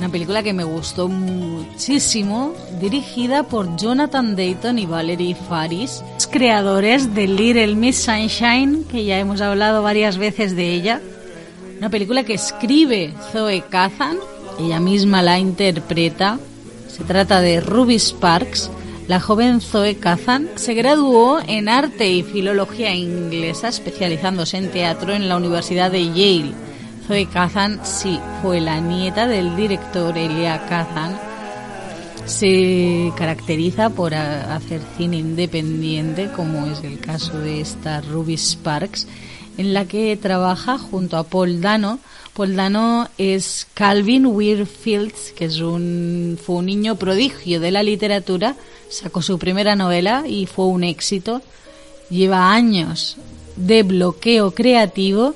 una 0.00 0.08
película 0.08 0.42
que 0.42 0.52
me 0.52 0.64
gustó 0.64 1.06
muchísimo, 1.06 2.52
dirigida 2.80 3.44
por 3.44 3.76
Jonathan 3.76 4.34
Dayton 4.34 4.80
y 4.80 4.86
Valerie 4.86 5.36
Faris, 5.36 6.02
creadores 6.28 7.14
de 7.14 7.28
Little 7.28 7.76
Miss 7.76 8.02
Sunshine, 8.02 8.82
que 8.90 9.04
ya 9.04 9.20
hemos 9.20 9.40
hablado 9.40 9.84
varias 9.84 10.18
veces 10.18 10.56
de 10.56 10.74
ella. 10.74 11.00
Una 11.78 11.88
película 11.88 12.24
que 12.24 12.34
escribe 12.34 13.14
Zoe 13.30 13.62
Kazan, 13.70 14.16
ella 14.58 14.80
misma 14.80 15.22
la 15.22 15.38
interpreta. 15.38 16.40
Se 16.88 17.04
trata 17.04 17.40
de 17.40 17.60
Ruby 17.60 18.00
Sparks. 18.00 18.72
La 19.06 19.20
joven 19.20 19.60
Zoe 19.60 19.96
Kazan 19.96 20.48
se 20.54 20.72
graduó 20.72 21.38
en 21.46 21.68
arte 21.68 22.10
y 22.10 22.22
filología 22.22 22.94
inglesa, 22.94 23.68
especializándose 23.68 24.56
en 24.56 24.70
teatro 24.70 25.12
en 25.12 25.28
la 25.28 25.36
Universidad 25.36 25.90
de 25.90 26.06
Yale. 26.06 26.54
Zoe 27.06 27.26
Kazan, 27.26 27.80
sí, 27.84 28.18
fue 28.40 28.62
la 28.62 28.80
nieta 28.80 29.26
del 29.26 29.56
director 29.56 30.16
Elia 30.16 30.64
Kazan. 30.66 31.18
Se 32.24 33.12
caracteriza 33.14 33.90
por 33.90 34.14
hacer 34.14 34.80
cine 34.96 35.18
independiente, 35.18 36.30
como 36.34 36.64
es 36.64 36.82
el 36.82 36.98
caso 36.98 37.38
de 37.38 37.60
esta 37.60 38.00
Ruby 38.00 38.38
Sparks, 38.38 39.06
en 39.58 39.74
la 39.74 39.84
que 39.84 40.16
trabaja 40.16 40.78
junto 40.78 41.18
a 41.18 41.24
Paul 41.24 41.60
Dano. 41.60 41.98
Paul 42.32 42.56
Dano 42.56 43.10
es 43.18 43.66
Calvin 43.74 44.24
Weir 44.24 44.64
Fields, 44.64 45.34
que 45.36 45.44
es 45.44 45.60
un, 45.60 46.38
fue 46.42 46.56
un 46.56 46.66
niño 46.66 46.96
prodigio 46.96 47.60
de 47.60 47.70
la 47.70 47.82
literatura, 47.82 48.56
sacó 48.94 49.22
su 49.22 49.38
primera 49.38 49.76
novela 49.76 50.24
y 50.26 50.46
fue 50.46 50.66
un 50.66 50.84
éxito. 50.84 51.42
Lleva 52.10 52.52
años 52.52 53.16
de 53.56 53.82
bloqueo 53.82 54.52
creativo, 54.52 55.34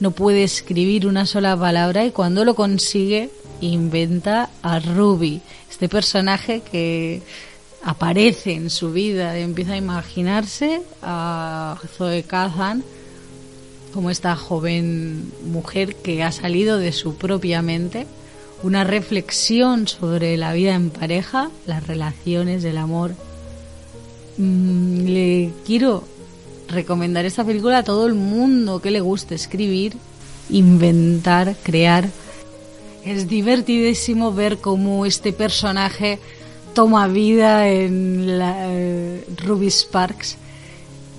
no 0.00 0.10
puede 0.10 0.44
escribir 0.44 1.06
una 1.06 1.26
sola 1.26 1.56
palabra 1.56 2.04
y 2.04 2.10
cuando 2.10 2.44
lo 2.44 2.54
consigue 2.54 3.30
inventa 3.60 4.50
a 4.62 4.78
Ruby, 4.80 5.40
este 5.70 5.88
personaje 5.88 6.60
que 6.60 7.22
aparece 7.82 8.52
en 8.52 8.70
su 8.70 8.92
vida, 8.92 9.38
empieza 9.38 9.74
a 9.74 9.76
imaginarse 9.76 10.82
a 11.02 11.78
Zoe 11.96 12.24
Kazan 12.24 12.82
como 13.94 14.10
esta 14.10 14.36
joven 14.36 15.32
mujer 15.44 15.96
que 15.96 16.22
ha 16.22 16.32
salido 16.32 16.78
de 16.78 16.92
su 16.92 17.16
propia 17.16 17.62
mente, 17.62 18.06
una 18.62 18.84
reflexión 18.84 19.86
sobre 19.86 20.36
la 20.36 20.52
vida 20.52 20.74
en 20.74 20.90
pareja, 20.90 21.50
las 21.66 21.86
relaciones, 21.86 22.64
el 22.64 22.78
amor. 22.78 23.12
Mm, 24.38 25.06
le 25.06 25.50
quiero 25.64 26.04
recomendar 26.68 27.24
esta 27.24 27.44
película 27.44 27.78
a 27.78 27.84
todo 27.84 28.06
el 28.06 28.14
mundo 28.14 28.80
que 28.80 28.90
le 28.90 29.00
guste 29.00 29.34
escribir, 29.34 29.94
inventar, 30.50 31.56
crear. 31.62 32.08
Es 33.04 33.28
divertidísimo 33.28 34.32
ver 34.32 34.58
cómo 34.58 35.06
este 35.06 35.32
personaje 35.32 36.18
toma 36.74 37.08
vida 37.08 37.68
en 37.68 38.26
eh, 38.28 39.24
Ruby 39.44 39.70
Sparks. 39.70 40.36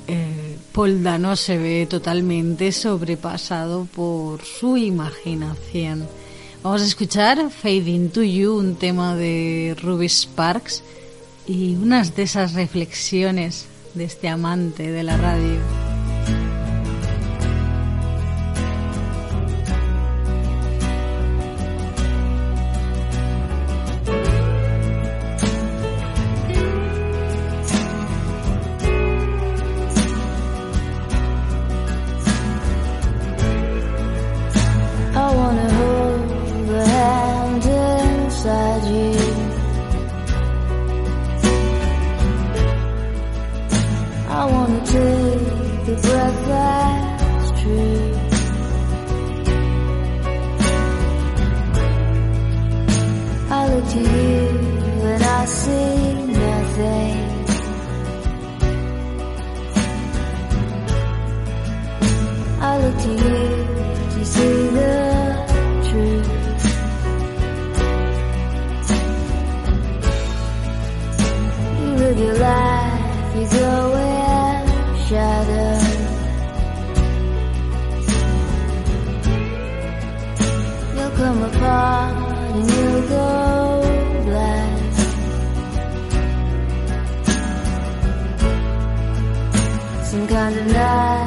Eh, 0.08 0.58
Paul 0.72 1.02
Dano 1.02 1.36
se 1.36 1.58
ve 1.58 1.88
totalmente 1.90 2.72
sobrepasado 2.72 3.86
por 3.86 4.44
su 4.44 4.78
imaginación. 4.78 6.08
Vamos 6.64 6.82
a 6.82 6.86
escuchar 6.86 7.50
Fade 7.52 7.90
Into 7.90 8.24
You, 8.24 8.58
un 8.58 8.76
tema 8.76 9.16
de 9.16 9.76
Ruby 9.82 10.10
Sparks 10.10 10.84
y 11.46 11.76
unas 11.76 12.16
de 12.16 12.24
esas 12.24 12.54
reflexiones 12.54 13.68
de 13.94 14.04
este 14.04 14.28
amante 14.28 14.92
de 14.92 15.04
la 15.04 15.18
radio. 15.18 15.97
Come 81.18 81.42
apart 81.42 82.16
and 82.54 82.72
you'll 82.72 83.02
go 83.10 83.32
black. 84.26 84.94
Some 90.12 90.28
kind 90.28 90.56
of 90.60 90.68
night 90.68 91.27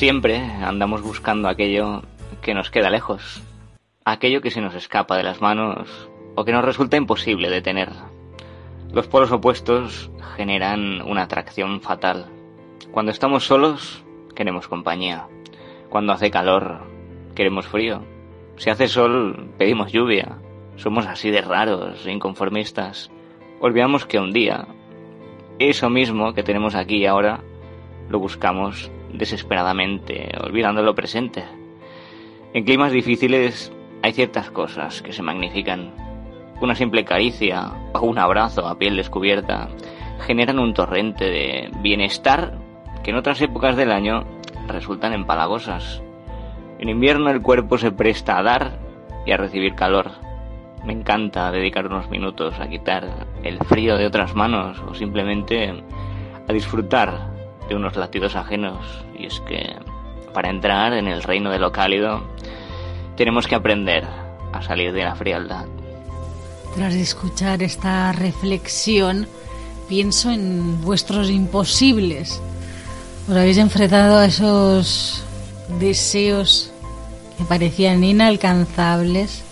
Siempre 0.00 0.38
andamos 0.38 1.02
buscando 1.02 1.46
aquello 1.46 2.00
que 2.40 2.54
nos 2.54 2.70
queda 2.70 2.88
lejos, 2.88 3.42
aquello 4.02 4.40
que 4.40 4.50
se 4.50 4.62
nos 4.62 4.74
escapa 4.74 5.14
de 5.18 5.22
las 5.22 5.42
manos 5.42 6.08
o 6.34 6.46
que 6.46 6.52
nos 6.52 6.64
resulta 6.64 6.96
imposible 6.96 7.50
de 7.50 7.60
tener. 7.60 7.90
Los 8.94 9.08
polos 9.08 9.30
opuestos 9.30 10.10
generan 10.36 11.02
una 11.02 11.24
atracción 11.24 11.82
fatal. 11.82 12.30
Cuando 12.92 13.12
estamos 13.12 13.44
solos, 13.44 14.02
queremos 14.34 14.68
compañía. 14.68 15.26
Cuando 15.90 16.14
hace 16.14 16.30
calor, 16.30 16.80
queremos 17.34 17.66
frío. 17.66 18.02
Si 18.56 18.70
hace 18.70 18.88
sol, 18.88 19.50
pedimos 19.58 19.92
lluvia. 19.92 20.38
Somos 20.76 21.04
así 21.04 21.30
de 21.30 21.42
raros, 21.42 22.06
inconformistas. 22.06 23.10
Olvidamos 23.60 24.06
que 24.06 24.18
un 24.18 24.32
día, 24.32 24.66
eso 25.58 25.90
mismo 25.90 26.32
que 26.32 26.42
tenemos 26.42 26.74
aquí 26.74 27.04
ahora, 27.04 27.40
lo 28.08 28.18
buscamos 28.18 28.90
desesperadamente, 29.14 30.30
olvidando 30.42 30.82
lo 30.82 30.94
presente. 30.94 31.44
En 32.52 32.64
climas 32.64 32.92
difíciles 32.92 33.72
hay 34.02 34.12
ciertas 34.12 34.50
cosas 34.50 35.02
que 35.02 35.12
se 35.12 35.22
magnifican. 35.22 35.92
Una 36.60 36.74
simple 36.74 37.04
caricia 37.04 37.72
o 37.94 38.00
un 38.00 38.18
abrazo 38.18 38.66
a 38.66 38.78
piel 38.78 38.96
descubierta 38.96 39.68
generan 40.26 40.58
un 40.58 40.74
torrente 40.74 41.24
de 41.24 41.70
bienestar 41.80 42.58
que 43.02 43.10
en 43.10 43.16
otras 43.16 43.40
épocas 43.40 43.76
del 43.76 43.92
año 43.92 44.24
resultan 44.66 45.12
empalagosas. 45.12 46.02
En 46.78 46.88
invierno 46.88 47.30
el 47.30 47.42
cuerpo 47.42 47.78
se 47.78 47.92
presta 47.92 48.38
a 48.38 48.42
dar 48.42 48.78
y 49.26 49.32
a 49.32 49.36
recibir 49.36 49.74
calor. 49.74 50.10
Me 50.84 50.92
encanta 50.92 51.50
dedicar 51.50 51.86
unos 51.86 52.08
minutos 52.10 52.58
a 52.58 52.68
quitar 52.68 53.26
el 53.42 53.58
frío 53.64 53.96
de 53.96 54.06
otras 54.06 54.34
manos 54.34 54.82
o 54.88 54.94
simplemente 54.94 55.72
a 56.48 56.52
disfrutar 56.52 57.39
de 57.70 57.76
unos 57.76 57.96
latidos 57.96 58.36
ajenos. 58.36 58.84
Y 59.18 59.26
es 59.26 59.40
que 59.40 59.76
para 60.34 60.50
entrar 60.50 60.92
en 60.92 61.06
el 61.06 61.22
reino 61.22 61.50
de 61.50 61.58
lo 61.58 61.72
cálido 61.72 62.22
tenemos 63.16 63.46
que 63.46 63.54
aprender 63.54 64.04
a 64.52 64.62
salir 64.62 64.92
de 64.92 65.04
la 65.04 65.14
frialdad. 65.14 65.66
Tras 66.74 66.94
escuchar 66.94 67.62
esta 67.62 68.12
reflexión, 68.12 69.26
pienso 69.88 70.30
en 70.30 70.82
vuestros 70.82 71.30
imposibles. 71.30 72.42
Os 73.28 73.36
habéis 73.36 73.58
enfrentado 73.58 74.18
a 74.18 74.26
esos 74.26 75.24
deseos 75.78 76.72
que 77.38 77.44
parecían 77.44 78.02
inalcanzables, 78.02 79.42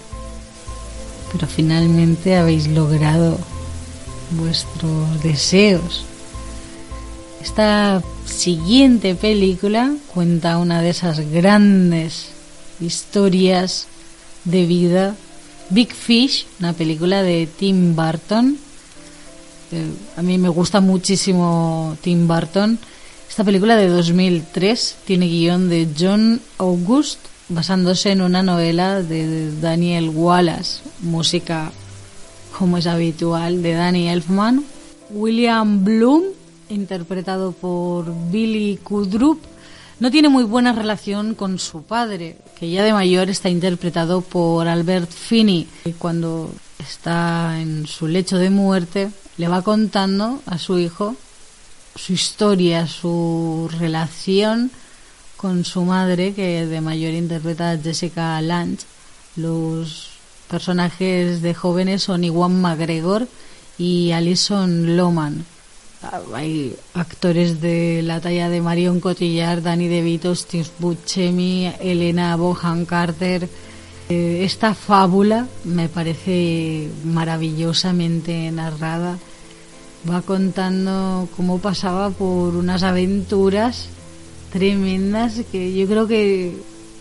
pero 1.33 1.47
finalmente 1.47 2.37
habéis 2.37 2.67
logrado 2.67 3.39
vuestros 4.31 5.23
deseos. 5.23 6.08
Esta 7.49 8.03
siguiente 8.27 9.15
película 9.15 9.95
cuenta 10.13 10.59
una 10.59 10.83
de 10.83 10.91
esas 10.91 11.19
grandes 11.31 12.27
historias 12.79 13.87
de 14.45 14.67
vida. 14.67 15.17
Big 15.71 15.95
Fish, 15.95 16.47
una 16.61 16.75
película 16.75 17.23
de 17.23 17.47
Tim 17.47 17.97
Burton. 17.97 18.59
Eh, 19.73 19.87
a 20.19 20.23
mí 20.23 20.37
me 20.37 20.51
gusta 20.51 20.83
muchísimo 20.83 21.97
Tim 22.03 22.29
Burton. 22.29 22.79
Esta 23.29 23.45
película 23.45 23.77
de 23.77 23.89
2003 23.89 24.97
tiene 25.07 25.27
guion 25.27 25.71
de 25.71 25.89
John 25.99 26.43
August 26.59 27.19
basándose 27.49 28.13
en 28.13 28.21
una 28.21 28.43
novela 28.43 29.03
de 29.03 29.59
Daniel 29.59 30.11
Wallace, 30.11 30.83
música 31.01 31.73
como 32.57 32.77
es 32.77 32.87
habitual 32.87 33.63
de 33.63 33.73
Danny 33.73 34.11
Elfman. 34.11 34.65
William 35.11 35.83
Bloom, 35.83 36.25
interpretado 36.69 37.53
por 37.53 38.13
Billy 38.31 38.79
Kudrup, 38.83 39.41
no 40.01 40.11
tiene 40.11 40.29
muy 40.29 40.45
buena 40.45 40.73
relación 40.73 41.35
con 41.35 41.59
su 41.59 41.83
padre, 41.83 42.39
que 42.59 42.71
ya 42.71 42.85
de 42.85 42.93
mayor 42.93 43.31
está 43.31 43.49
interpretado 43.49 44.21
por 44.21 44.69
Albert 44.69 45.11
Finney. 45.11 45.69
Y 45.85 45.93
Cuando 45.93 46.51
está 46.79 47.61
en 47.61 47.87
su 47.87 48.07
lecho 48.07 48.39
de 48.39 48.51
muerte, 48.51 49.11
le 49.37 49.49
va 49.49 49.63
contando 49.63 50.41
a 50.47 50.59
su 50.59 50.79
hijo 50.79 51.17
su 51.99 52.13
historia, 52.13 52.87
su 52.87 53.69
relación 53.79 54.71
con 55.37 55.65
su 55.65 55.83
madre, 55.83 56.33
que 56.33 56.67
de 56.67 56.81
mayor 56.81 57.13
interpreta 57.13 57.73
a 57.73 57.79
Jessica 57.79 58.41
Lange. 58.41 58.87
Los 59.37 60.11
personajes 60.49 61.43
de 61.43 61.55
jóvenes 61.55 62.03
son 62.03 62.25
Iwan 62.25 62.61
McGregor 62.61 63.27
y 63.79 64.13
Alison 64.13 64.97
Loman. 64.97 65.45
Hay 66.35 66.77
actores 66.95 67.61
de 67.61 68.03
la 68.05 68.21
talla 68.21 68.49
de 68.49 68.61
Marion 68.61 69.01
Cotillard, 69.01 69.63
Danny 69.63 69.89
DeVito, 69.89 70.35
Steve 70.35 70.67
Buscemi, 70.79 71.73
Elena 71.81 72.37
Bohan 72.37 72.85
Carter. 72.87 73.49
Eh, 74.09 74.43
Esta 74.45 74.75
fábula 74.75 75.49
me 75.65 75.89
parece 75.89 76.89
maravillosamente 77.05 78.51
narrada. 78.53 79.19
Va 80.09 80.23
contando 80.23 81.29
cómo 81.37 81.59
pasaba 81.59 82.11
por 82.11 82.55
unas 82.55 82.85
aventuras 82.85 83.89
tremendas 84.53 85.41
que 85.51 85.75
yo 85.75 85.87
creo 85.89 86.07
que 86.07 86.53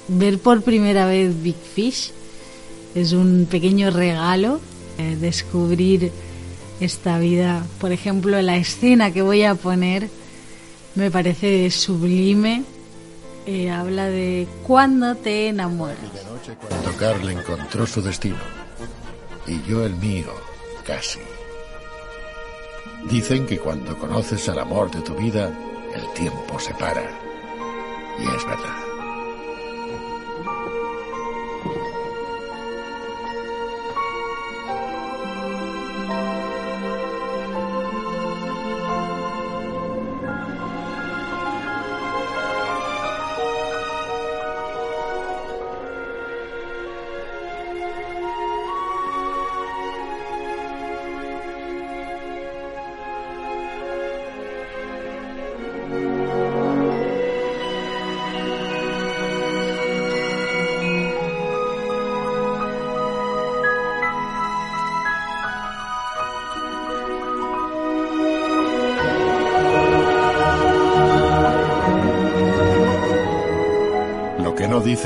ver 0.08 0.40
por 0.40 0.64
primera 0.64 1.06
vez 1.06 1.42
Big 1.44 1.56
Fish 1.56 2.12
es 2.96 3.14
un 3.14 3.48
pequeño 3.50 3.92
regalo. 3.92 4.60
eh, 4.98 5.16
descubrir 5.22 6.12
esta 6.80 7.20
vida, 7.20 7.66
por 7.80 7.92
ejemplo, 7.92 8.42
la 8.42 8.58
escena 8.58 9.12
que 9.12 9.22
voy 9.22 9.44
a 9.44 9.56
poner 9.56 10.10
me 10.96 11.12
parece 11.12 11.70
sublime. 11.72 12.64
Eh, 13.46 13.70
habla 13.72 14.08
de 14.08 14.48
cuando 14.64 15.16
te 15.16 15.48
enamoras. 15.48 15.98
Cuando 16.68 16.98
Carl 16.98 17.30
encontró 17.30 17.88
su 17.88 18.02
destino 18.02 18.36
y 19.48 19.62
yo 19.64 19.86
el 19.86 19.96
mío, 19.96 20.34
casi. 20.86 21.20
Dicen 23.10 23.46
que 23.46 23.58
cuando 23.58 23.98
conoces 23.98 24.50
al 24.50 24.60
amor 24.60 24.92
de 24.92 25.02
tu 25.02 25.16
vida, 25.16 25.50
el 25.96 26.14
tiempo 26.14 26.60
se 26.60 26.74
para. 26.74 27.04
Y 28.20 28.24
es 28.24 28.46
verdad. 28.46 28.87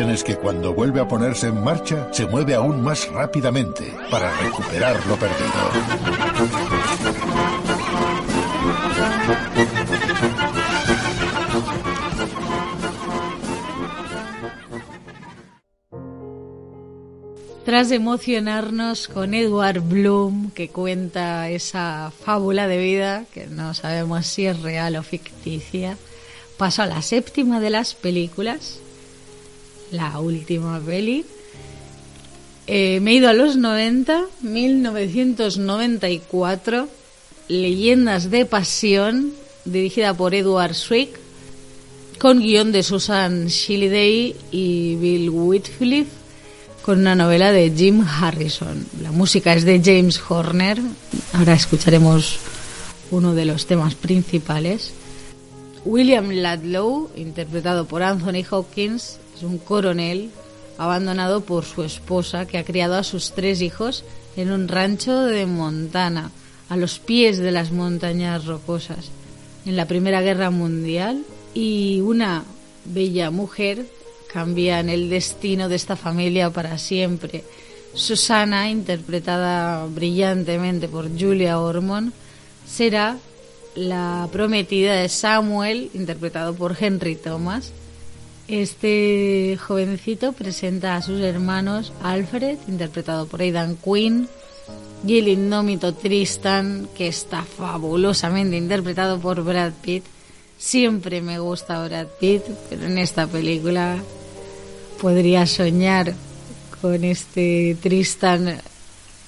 Es 0.09 0.23
que 0.23 0.35
cuando 0.35 0.73
vuelve 0.73 0.99
a 0.99 1.07
ponerse 1.07 1.47
en 1.47 1.63
marcha, 1.63 2.07
se 2.11 2.25
mueve 2.25 2.55
aún 2.55 2.81
más 2.81 3.07
rápidamente 3.11 3.93
para 4.09 4.31
recuperar 4.37 4.95
lo 5.07 5.15
perdido. 5.15 5.51
Tras 17.63 17.91
emocionarnos 17.91 19.07
con 19.07 19.33
Edward 19.33 19.81
Bloom, 19.81 20.51
que 20.51 20.69
cuenta 20.69 21.49
esa 21.49 22.11
fábula 22.23 22.67
de 22.67 22.77
vida, 22.77 23.25
que 23.33 23.47
no 23.47 23.73
sabemos 23.73 24.25
si 24.25 24.47
es 24.47 24.59
real 24.61 24.95
o 24.95 25.03
ficticia, 25.03 25.95
paso 26.57 26.81
a 26.81 26.87
la 26.87 27.01
séptima 27.01 27.59
de 27.59 27.69
las 27.69 27.93
películas, 27.93 28.80
la 29.91 30.19
última 30.19 30.79
peli. 30.79 31.23
Eh, 32.67 32.99
me 33.01 33.11
he 33.11 33.15
ido 33.15 33.27
a 33.29 33.33
los 33.33 33.57
90, 33.57 34.27
1994, 34.41 36.87
Leyendas 37.47 38.29
de 38.31 38.45
Pasión, 38.45 39.33
dirigida 39.65 40.13
por 40.13 40.33
Edward 40.33 40.73
Swick, 40.73 41.19
con 42.17 42.39
guion 42.39 42.71
de 42.71 42.83
Susan 42.83 43.47
Shilliday 43.47 44.33
y 44.51 44.95
Bill 44.95 45.29
Whitfield 45.29 46.07
con 46.81 46.99
una 46.99 47.15
novela 47.15 47.51
de 47.51 47.71
Jim 47.71 48.01
Harrison. 48.01 48.85
La 49.01 49.11
música 49.11 49.53
es 49.53 49.65
de 49.65 49.81
James 49.83 50.21
Horner. 50.27 50.79
Ahora 51.33 51.53
escucharemos 51.53 52.39
uno 53.11 53.35
de 53.35 53.45
los 53.45 53.65
temas 53.65 53.95
principales. 53.95 54.93
William 55.85 56.29
Ladlow, 56.31 57.09
interpretado 57.15 57.85
por 57.85 58.03
Anthony 58.03 58.43
Hopkins, 58.49 59.17
es 59.41 59.43
un 59.43 59.57
coronel 59.57 60.29
abandonado 60.77 61.41
por 61.41 61.65
su 61.65 61.81
esposa 61.83 62.45
que 62.45 62.59
ha 62.59 62.63
criado 62.63 62.95
a 62.95 63.03
sus 63.03 63.33
tres 63.33 63.61
hijos 63.61 64.03
en 64.37 64.51
un 64.51 64.67
rancho 64.67 65.25
de 65.25 65.47
Montana, 65.47 66.31
a 66.69 66.77
los 66.77 66.99
pies 66.99 67.39
de 67.39 67.51
las 67.51 67.71
montañas 67.71 68.45
rocosas, 68.45 69.09
en 69.65 69.75
la 69.75 69.87
Primera 69.87 70.21
Guerra 70.21 70.51
Mundial, 70.51 71.23
y 71.55 72.01
una 72.01 72.43
bella 72.85 73.31
mujer 73.31 73.87
cambian 74.31 74.89
el 74.89 75.09
destino 75.09 75.69
de 75.69 75.75
esta 75.75 75.95
familia 75.95 76.51
para 76.51 76.77
siempre. 76.77 77.43
Susana, 77.95 78.69
interpretada 78.69 79.87
brillantemente 79.87 80.87
por 80.87 81.09
Julia 81.19 81.59
Ormond, 81.59 82.13
será 82.67 83.17
la 83.73 84.29
prometida 84.31 84.93
de 84.93 85.09
Samuel, 85.09 85.89
interpretado 85.95 86.53
por 86.53 86.77
Henry 86.79 87.15
Thomas. 87.15 87.73
Este 88.51 89.57
jovencito 89.65 90.33
presenta 90.33 90.97
a 90.97 91.01
sus 91.01 91.21
hermanos 91.21 91.93
Alfred, 92.03 92.57
interpretado 92.67 93.25
por 93.25 93.41
Aidan 93.41 93.77
Quinn, 93.77 94.27
y 95.07 95.19
el 95.19 95.29
indómito 95.29 95.93
Tristan, 95.93 96.89
que 96.93 97.07
está 97.07 97.43
fabulosamente 97.43 98.57
interpretado 98.57 99.21
por 99.21 99.41
Brad 99.41 99.71
Pitt. 99.81 100.03
Siempre 100.57 101.21
me 101.21 101.39
gusta 101.39 101.87
Brad 101.87 102.07
Pitt, 102.19 102.41
pero 102.69 102.87
en 102.87 102.97
esta 102.97 103.25
película 103.25 104.03
podría 104.99 105.45
soñar 105.45 106.13
con 106.81 107.05
este 107.05 107.77
Tristan 107.81 108.59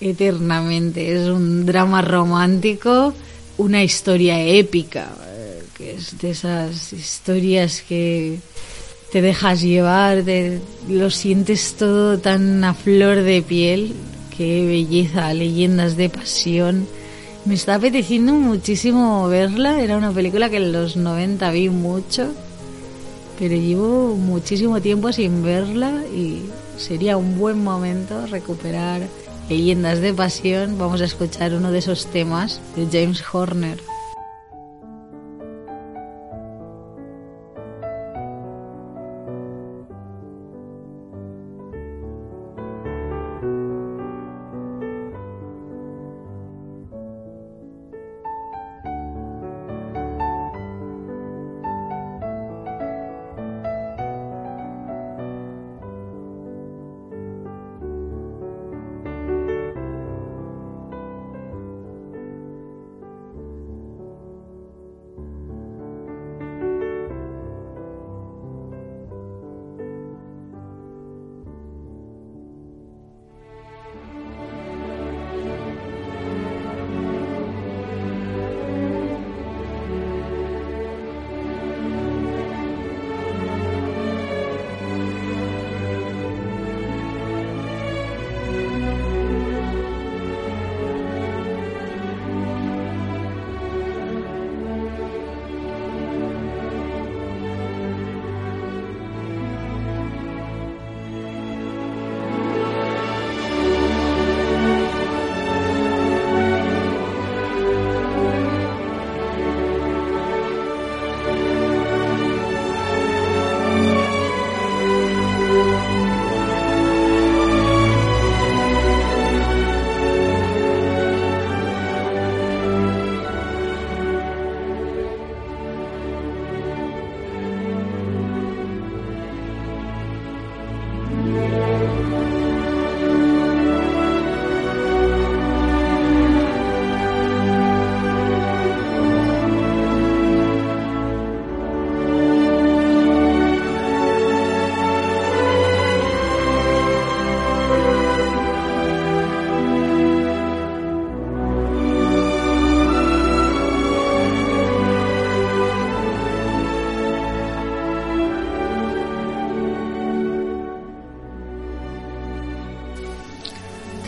eternamente. 0.02 1.16
Es 1.16 1.30
un 1.30 1.66
drama 1.66 2.02
romántico, 2.02 3.14
una 3.58 3.86
historia 3.86 4.44
épica, 4.44 5.16
eh, 5.28 5.64
que 5.78 5.94
es 5.94 6.18
de 6.20 6.32
esas 6.32 6.92
historias 6.92 7.82
que 7.88 8.42
te 9.14 9.22
dejas 9.22 9.62
llevar, 9.62 10.26
de, 10.26 10.60
lo 10.90 11.10
sientes 11.10 11.76
todo 11.76 12.18
tan 12.18 12.64
a 12.64 12.74
flor 12.74 13.22
de 13.22 13.42
piel. 13.42 13.94
Qué 14.36 14.66
belleza, 14.66 15.34
leyendas 15.34 15.96
de 15.96 16.10
pasión. 16.10 16.88
Me 17.46 17.54
está 17.54 17.76
apeteciendo 17.76 18.34
muchísimo 18.34 19.28
verla. 19.30 19.82
Era 19.82 19.98
una 19.98 20.12
película 20.12 20.50
que 20.50 20.58
en 20.58 20.72
los 20.72 20.98
90 20.98 21.52
vi 21.52 21.70
mucho 21.70 22.34
pero 23.40 23.56
llevo 23.56 24.16
muchísimo 24.16 24.82
tiempo 24.82 25.12
sin 25.12 25.44
verla 25.44 26.04
y 26.16 26.44
sería 26.78 27.18
un 27.18 27.38
buen 27.38 27.64
momento 27.64 28.26
recuperar 28.28 29.02
leyendas 29.50 30.00
de 30.00 30.14
pasión. 30.14 30.78
Vamos 30.78 31.02
a 31.02 31.06
escuchar 31.06 31.54
uno 31.54 31.72
de 31.72 31.80
esos 31.80 32.06
temas 32.08 32.62
de 32.76 32.88
James 32.92 33.24
Horner. 33.32 33.80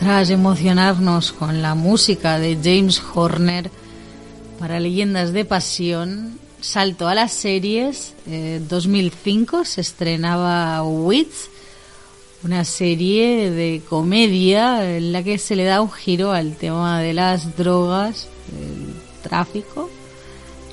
Tras 0.06 0.30
emocionarnos 0.30 1.32
con 1.32 1.62
la 1.62 1.74
música 1.74 2.38
de 2.38 2.56
James 2.62 3.02
Horner 3.12 3.72
para 4.56 4.78
Leyendas 4.78 5.32
de 5.32 5.44
Pasión, 5.44 6.38
salto 6.60 7.08
a 7.08 7.14
las 7.16 7.32
series. 7.32 8.14
Eh, 8.28 8.62
2005 8.68 9.64
se 9.64 9.80
estrenaba 9.80 10.80
Wits, 10.84 11.50
una 12.44 12.64
serie 12.64 13.50
de 13.50 13.82
comedia 13.88 14.96
en 14.96 15.10
la 15.10 15.24
que 15.24 15.38
se 15.38 15.56
le 15.56 15.64
da 15.64 15.80
un 15.80 15.90
giro 15.90 16.30
al 16.30 16.54
tema 16.54 17.00
de 17.00 17.12
las 17.12 17.56
drogas, 17.56 18.28
el 18.60 18.94
tráfico, 19.28 19.90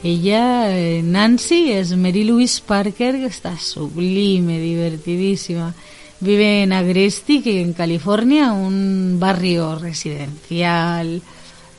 Ella, 0.03 0.77
eh, 0.77 1.01
Nancy, 1.01 1.71
es 1.71 1.97
Mary 1.97 2.23
Louise 2.23 2.61
Parker, 2.63 3.15
que 3.15 3.25
está 3.25 3.57
sublime, 3.57 4.59
divertidísima. 4.59 5.73
Vive 6.23 6.63
en 6.63 6.71
Agresti, 6.71 7.41
que 7.41 7.59
en 7.59 7.73
California, 7.73 8.53
un 8.53 9.17
barrio 9.19 9.75
residencial 9.75 11.21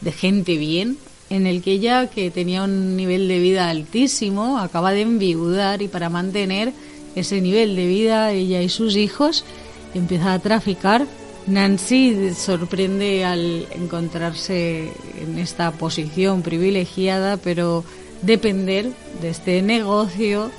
de 0.03 0.13
gente 0.13 0.59
bien, 0.59 0.99
en 1.31 1.47
el 1.47 1.63
que 1.63 1.73
ella, 1.73 2.11
que 2.11 2.31
tenía 2.31 2.65
un 2.65 2.95
nivel 2.95 3.27
de 3.27 3.39
vida 3.39 3.71
altísimo, 3.71 4.59
acaba 4.59 4.93
de 4.93 5.01
enviudar 5.01 5.81
y 5.81 5.89
para 5.89 6.11
mantener 6.11 6.75
ese 7.15 7.41
nivel 7.41 7.75
de 7.75 7.87
vida, 7.87 8.33
ella 8.33 8.61
y 8.61 8.69
sus 8.69 8.97
hijos, 8.97 9.47
empieza 9.95 10.35
a 10.35 10.39
traficar. 10.41 11.07
Nancy 11.47 12.35
sorprende 12.35 13.25
al 13.25 13.67
encontrarse 13.71 14.93
en 15.23 15.39
esta 15.39 15.71
posición 15.71 16.43
privilegiada, 16.43 17.39
pero 17.39 17.83
depender 18.21 18.91
de 19.23 19.31
este 19.31 19.63
negocio 19.63 20.51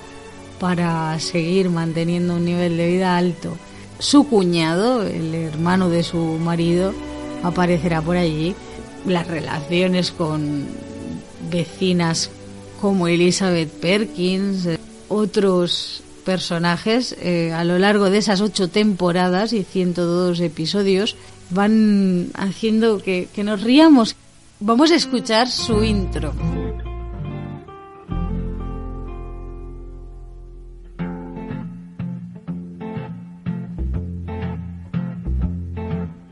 para 0.60 1.20
seguir 1.20 1.70
manteniendo 1.70 2.38
un 2.38 2.46
nivel 2.46 2.78
de 2.78 2.88
vida 2.88 3.16
alto. 3.16 3.56
Su 4.06 4.28
cuñado, 4.28 5.02
el 5.02 5.34
hermano 5.34 5.90
de 5.90 6.04
su 6.04 6.20
marido, 6.20 6.94
aparecerá 7.42 8.04
por 8.04 8.18
allí. 8.18 8.54
Las 9.04 9.26
relaciones 9.26 10.12
con 10.12 10.68
vecinas 11.50 12.30
como 12.80 13.08
Elizabeth 13.08 13.72
Perkins, 13.72 14.70
otros 15.10 16.04
personajes 16.24 17.16
eh, 17.20 17.52
a 17.52 17.64
lo 17.64 17.80
largo 17.80 18.12
de 18.12 18.20
esas 18.20 18.42
ocho 18.42 18.70
temporadas 18.70 19.54
y 19.54 19.64
102 19.64 20.40
episodios 20.40 21.16
van 21.50 22.28
haciendo 22.36 23.00
que 23.02 23.28
nos 23.44 23.64
riamos. 23.64 24.16
Vamos 24.60 24.92
a 24.92 24.98
escuchar 24.98 25.50
su 25.50 25.84
intro. 25.84 26.32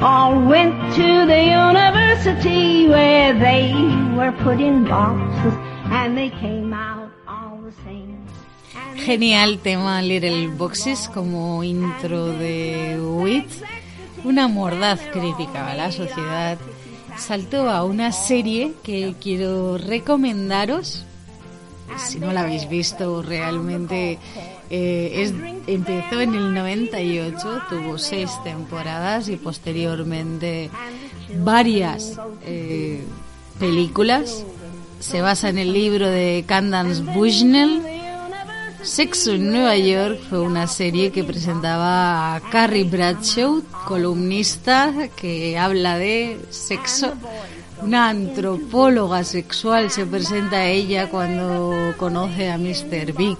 all 0.00 0.38
went 0.46 0.74
to 0.94 1.26
the 1.26 1.42
university 1.42 2.88
where 2.88 3.32
they 3.34 3.72
were 4.16 4.32
put 4.44 4.60
in 4.60 4.84
boxes 4.84 5.54
and 5.90 6.16
they 6.16 6.30
came 6.30 6.72
out 6.74 7.10
all 7.26 7.58
the 7.62 7.72
same. 7.84 8.18
Genial 8.96 9.58
tema 9.58 10.02
Little 10.02 10.48
Boxes 10.48 11.08
como 11.08 11.62
intro 11.64 12.26
de 12.26 12.98
Wit, 13.00 13.50
una 14.24 14.48
mordaz 14.48 15.00
crítica 15.12 15.70
a 15.70 15.74
la 15.74 15.92
sociedad. 15.92 16.58
Saltó 17.16 17.70
a 17.70 17.84
una 17.84 18.12
serie 18.12 18.74
que 18.82 19.14
quiero 19.20 19.78
recomendaros. 19.78 21.04
Si 21.96 22.18
no 22.18 22.32
la 22.32 22.42
habéis 22.42 22.68
visto, 22.68 23.22
realmente 23.22 24.18
eh, 24.70 25.62
empezó 25.66 26.20
en 26.20 26.34
el 26.34 26.54
98, 26.54 27.62
tuvo 27.68 27.98
seis 27.98 28.30
temporadas 28.44 29.28
y 29.28 29.36
posteriormente 29.36 30.70
varias 31.42 32.18
eh, 32.44 33.04
películas. 33.58 34.44
Se 35.00 35.20
basa 35.20 35.48
en 35.48 35.58
el 35.58 35.72
libro 35.72 36.08
de 36.08 36.44
Candace 36.46 37.02
Bushnell. 37.02 37.82
Sexo 38.82 39.32
en 39.32 39.50
Nueva 39.50 39.76
York 39.76 40.20
fue 40.28 40.40
una 40.40 40.66
serie 40.66 41.10
que 41.10 41.24
presentaba 41.24 42.36
a 42.36 42.40
Carrie 42.40 42.84
Bradshaw, 42.84 43.62
columnista 43.86 44.92
que 45.16 45.58
habla 45.58 45.98
de 45.98 46.40
sexo. 46.50 47.12
Una 47.82 48.08
antropóloga 48.08 49.22
sexual 49.24 49.90
se 49.90 50.06
presenta 50.06 50.58
a 50.58 50.66
ella 50.66 51.10
cuando 51.10 51.94
conoce 51.98 52.50
a 52.50 52.58
Mr. 52.58 53.12
Big. 53.12 53.36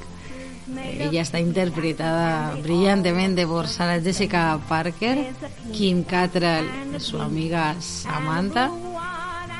Ella 0.74 1.22
está 1.22 1.38
interpretada 1.38 2.56
brillantemente 2.56 3.46
por 3.46 3.68
Sarah 3.68 4.00
Jessica 4.00 4.58
Parker, 4.68 5.32
Kim 5.72 6.02
Cattrall, 6.02 6.66
su 6.98 7.20
amiga 7.20 7.76
Samantha, 7.80 8.70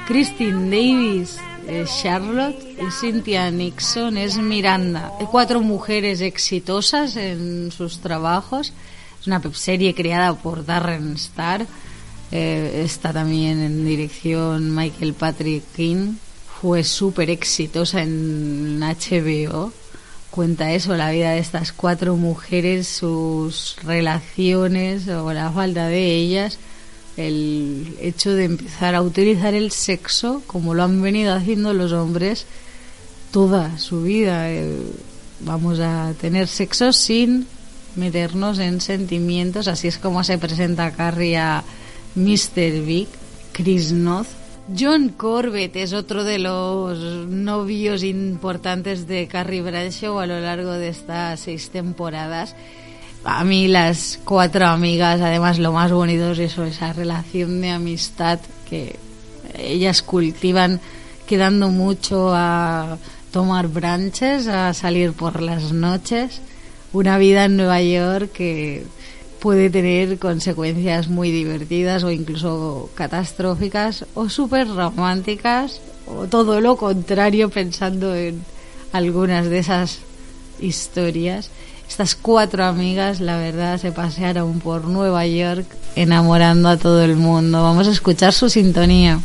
Christine 0.08 0.64
Davis, 0.70 1.38
es 1.68 1.90
Charlotte 2.02 2.56
y 2.60 2.90
Cynthia 2.90 3.50
Nixon 3.50 4.16
es 4.16 4.36
Miranda. 4.36 5.12
Cuatro 5.30 5.60
mujeres 5.60 6.20
exitosas 6.20 7.16
en 7.16 7.72
sus 7.72 8.00
trabajos. 8.00 8.72
Es 9.20 9.26
una 9.26 9.42
serie 9.52 9.94
creada 9.94 10.34
por 10.34 10.64
Darren 10.64 11.14
Star. 11.14 11.66
Eh, 12.30 12.82
está 12.84 13.12
también 13.12 13.60
en 13.62 13.84
dirección 13.84 14.74
Michael 14.74 15.14
Patrick 15.14 15.64
King. 15.74 16.14
Fue 16.60 16.84
súper 16.84 17.30
exitosa 17.30 18.02
en 18.02 18.80
HBO 18.80 19.72
cuenta 20.36 20.74
eso, 20.74 20.94
la 20.96 21.10
vida 21.10 21.30
de 21.30 21.38
estas 21.38 21.72
cuatro 21.72 22.14
mujeres, 22.14 22.86
sus 22.86 23.76
relaciones 23.82 25.08
o 25.08 25.32
la 25.32 25.50
falta 25.50 25.88
de 25.88 26.14
ellas, 26.14 26.58
el 27.16 27.96
hecho 28.02 28.34
de 28.34 28.44
empezar 28.44 28.94
a 28.94 29.00
utilizar 29.00 29.54
el 29.54 29.72
sexo 29.72 30.42
como 30.46 30.74
lo 30.74 30.82
han 30.82 31.00
venido 31.00 31.32
haciendo 31.32 31.72
los 31.72 31.92
hombres 31.92 32.44
toda 33.30 33.78
su 33.78 34.02
vida. 34.02 34.50
Eh, 34.52 34.76
vamos 35.40 35.80
a 35.80 36.12
tener 36.20 36.48
sexo 36.48 36.92
sin 36.92 37.46
meternos 37.94 38.58
en 38.58 38.82
sentimientos, 38.82 39.68
así 39.68 39.88
es 39.88 39.96
como 39.96 40.22
se 40.22 40.36
presenta 40.36 40.90
Carrie 40.90 41.38
a 41.38 41.64
Mr. 42.14 42.84
Big, 42.84 43.08
Chris 43.52 43.90
Noth, 43.90 44.28
John 44.74 45.10
Corbett 45.10 45.76
es 45.76 45.92
otro 45.92 46.24
de 46.24 46.40
los 46.40 46.98
novios 47.28 48.02
importantes 48.02 49.06
de 49.06 49.28
Carrie 49.28 49.62
Bradshaw 49.62 50.18
a 50.18 50.26
lo 50.26 50.40
largo 50.40 50.72
de 50.72 50.88
estas 50.88 51.40
seis 51.40 51.70
temporadas. 51.70 52.56
A 53.22 53.44
mí 53.44 53.68
las 53.68 54.18
cuatro 54.24 54.66
amigas, 54.66 55.20
además 55.20 55.60
lo 55.60 55.72
más 55.72 55.92
bonito 55.92 56.32
es 56.32 56.38
eso, 56.40 56.64
esa 56.64 56.92
relación 56.92 57.60
de 57.60 57.70
amistad 57.70 58.40
que 58.68 58.96
ellas 59.56 60.02
cultivan 60.02 60.80
quedando 61.28 61.68
mucho 61.68 62.32
a 62.34 62.98
tomar 63.30 63.68
branches, 63.68 64.48
a 64.48 64.74
salir 64.74 65.12
por 65.12 65.42
las 65.42 65.72
noches. 65.72 66.40
Una 66.92 67.18
vida 67.18 67.44
en 67.44 67.56
Nueva 67.56 67.82
York 67.82 68.32
que 68.32 68.84
puede 69.40 69.70
tener 69.70 70.18
consecuencias 70.18 71.08
muy 71.08 71.30
divertidas 71.30 72.04
o 72.04 72.10
incluso 72.10 72.90
catastróficas 72.94 74.06
o 74.14 74.28
súper 74.28 74.68
románticas 74.68 75.80
o 76.06 76.26
todo 76.26 76.60
lo 76.60 76.76
contrario 76.76 77.50
pensando 77.50 78.14
en 78.14 78.42
algunas 78.92 79.46
de 79.46 79.58
esas 79.58 79.98
historias. 80.60 81.50
Estas 81.88 82.16
cuatro 82.16 82.64
amigas, 82.64 83.20
la 83.20 83.36
verdad, 83.36 83.78
se 83.78 83.92
pasearon 83.92 84.58
por 84.58 84.84
Nueva 84.84 85.26
York 85.26 85.66
enamorando 85.94 86.68
a 86.68 86.76
todo 86.76 87.02
el 87.02 87.16
mundo. 87.16 87.62
Vamos 87.62 87.86
a 87.88 87.92
escuchar 87.92 88.32
su 88.32 88.50
sintonía. 88.50 89.20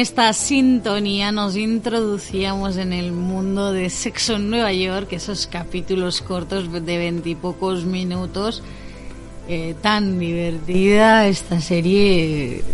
Esta 0.00 0.32
sintonía 0.32 1.30
nos 1.30 1.56
introducíamos 1.56 2.78
en 2.78 2.94
el 2.94 3.12
mundo 3.12 3.70
de 3.70 3.90
Sexo 3.90 4.36
en 4.36 4.48
Nueva 4.48 4.72
York, 4.72 5.12
esos 5.12 5.46
capítulos 5.46 6.22
cortos 6.22 6.72
de 6.72 6.96
veintipocos 6.96 7.84
minutos. 7.84 8.62
Eh, 9.46 9.74
tan 9.82 10.18
divertida 10.18 11.26
esta 11.26 11.60
serie 11.60 12.64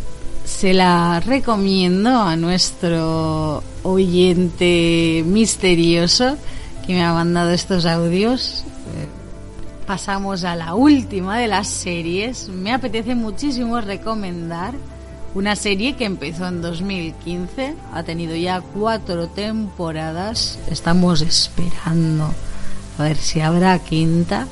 se 0.45 0.73
la 0.73 1.19
recomiendo 1.19 2.11
a 2.11 2.37
nuestro 2.37 3.65
oyente 3.83 5.25
misterioso 5.27 6.37
que 6.87 6.95
me 6.95 7.03
ha 7.03 7.13
mandado 7.13 7.51
estos 7.51 7.87
audios. 7.87 8.63
Eh, 8.95 9.85
Pasamos 9.85 10.45
a 10.45 10.55
la 10.55 10.77
última 10.77 11.39
de 11.39 11.49
las 11.49 11.67
series. 11.67 12.49
Me 12.49 12.73
apetece 12.73 13.17
muchísimo 13.17 13.81
recomendar 13.81 14.75
una 15.37 15.55
serie 15.55 15.97
que 15.97 16.07
empezó 16.07 16.49
en 16.49 16.63
2015, 16.63 17.75
ha 17.93 18.03
tenido 18.05 18.35
ya 18.35 18.63
cuatro 18.63 19.29
temporadas. 19.29 20.59
Estamos 20.71 21.21
esperando 21.21 22.33
a 22.97 23.03
ver 23.03 23.19
si 23.19 23.41
habrá 23.41 23.79
quinta. 23.79 24.49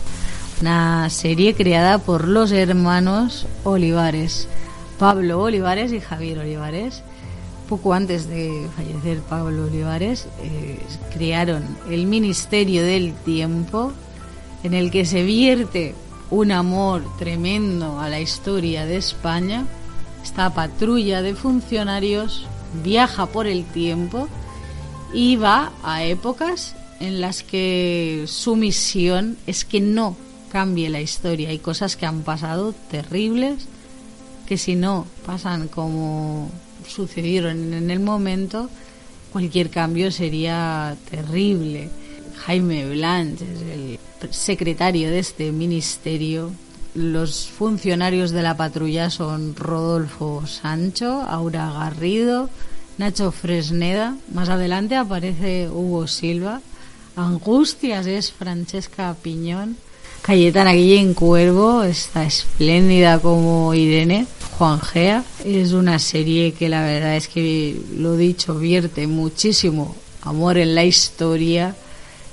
Una 0.61 1.09
serie 1.09 1.55
creada 1.55 1.97
por 1.97 2.29
los 2.29 2.53
hermanos 2.53 3.47
Olivares, 3.65 4.47
Pablo 4.99 5.41
Olivares 5.41 5.91
y 5.91 6.01
Javier 6.01 6.41
Olivares. 6.41 7.03
Poco 7.67 7.95
antes 7.95 8.29
de 8.29 8.69
fallecer 8.77 9.21
Pablo 9.21 9.65
Olivares, 9.65 10.29
eh, 10.43 10.79
crearon 11.15 11.65
el 11.89 12.05
Ministerio 12.05 12.83
del 12.83 13.15
Tiempo, 13.15 13.95
en 14.63 14.75
el 14.75 14.91
que 14.91 15.07
se 15.07 15.23
vierte 15.23 15.95
un 16.29 16.53
amor 16.53 17.03
tremendo 17.19 17.99
a 17.99 18.11
la 18.11 18.21
historia 18.21 18.85
de 18.85 18.99
España. 18.99 19.65
Esta 20.25 20.55
patrulla 20.55 21.21
de 21.21 21.35
funcionarios 21.35 22.47
viaja 22.83 23.27
por 23.27 23.47
el 23.47 23.65
tiempo 23.65 24.27
y 25.13 25.37
va 25.37 25.71
a 25.85 26.03
épocas 26.03 26.75
en 26.99 27.21
las 27.21 27.43
que 27.43 28.25
su 28.27 28.57
misión 28.57 29.37
es 29.47 29.67
que 29.67 29.83
no 29.83 30.17
cambie 30.51 30.89
la 30.89 31.03
historia. 31.03 31.51
Hay 31.51 31.59
cosas 31.59 31.97
que 31.97 32.07
han 32.07 32.23
pasado 32.23 32.75
terribles 32.91 33.67
que 34.47 34.57
si 34.57 34.77
no 34.77 35.07
pasan 35.27 35.69
como 35.69 36.51
sucedieron 36.89 37.75
en 37.75 37.91
el 37.91 38.01
momento, 38.01 38.71
cualquier 39.31 39.69
cambio 39.69 40.11
sería 40.11 40.97
terrible. 41.11 41.91
Jaime 42.47 42.89
Blanche 42.89 43.45
es 43.45 43.61
el 44.23 44.33
secretario 44.33 45.11
de 45.11 45.19
este 45.19 45.53
ministerio. 45.53 46.51
Los 46.95 47.49
funcionarios 47.49 48.31
de 48.31 48.43
la 48.43 48.57
patrulla 48.57 49.11
son 49.11 49.57
Rodolfo 49.57 50.47
Sancho, 50.47 51.23
Aura 51.23 51.69
Garrido, 51.73 52.49
Nacho 52.99 53.33
Fresneda. 53.33 54.17
Más 54.33 54.49
adelante 54.49 54.95
aparece 54.95 55.69
Hugo 55.69 56.07
Silva. 56.07 56.61
Angustias 57.17 58.07
es 58.07 58.31
Francesca 58.31 59.17
Piñón. 59.21 59.77
Cayetana 60.23 60.73
Guillén 60.73 61.15
Cuervo 61.15 61.83
está 61.83 62.25
espléndida 62.25 63.19
como 63.19 63.75
Irene. 63.75 64.27
Juan 64.57 64.81
Gea 64.81 65.25
es 65.45 65.73
una 65.73 65.99
serie 65.99 66.53
que 66.53 66.69
la 66.69 66.85
verdad 66.85 67.17
es 67.17 67.27
que, 67.27 67.77
lo 67.97 68.17
dicho, 68.17 68.55
vierte 68.55 69.09
muchísimo 69.09 69.97
amor 70.23 70.59
en 70.59 70.77
la 70.77 70.85
historia 70.85 71.75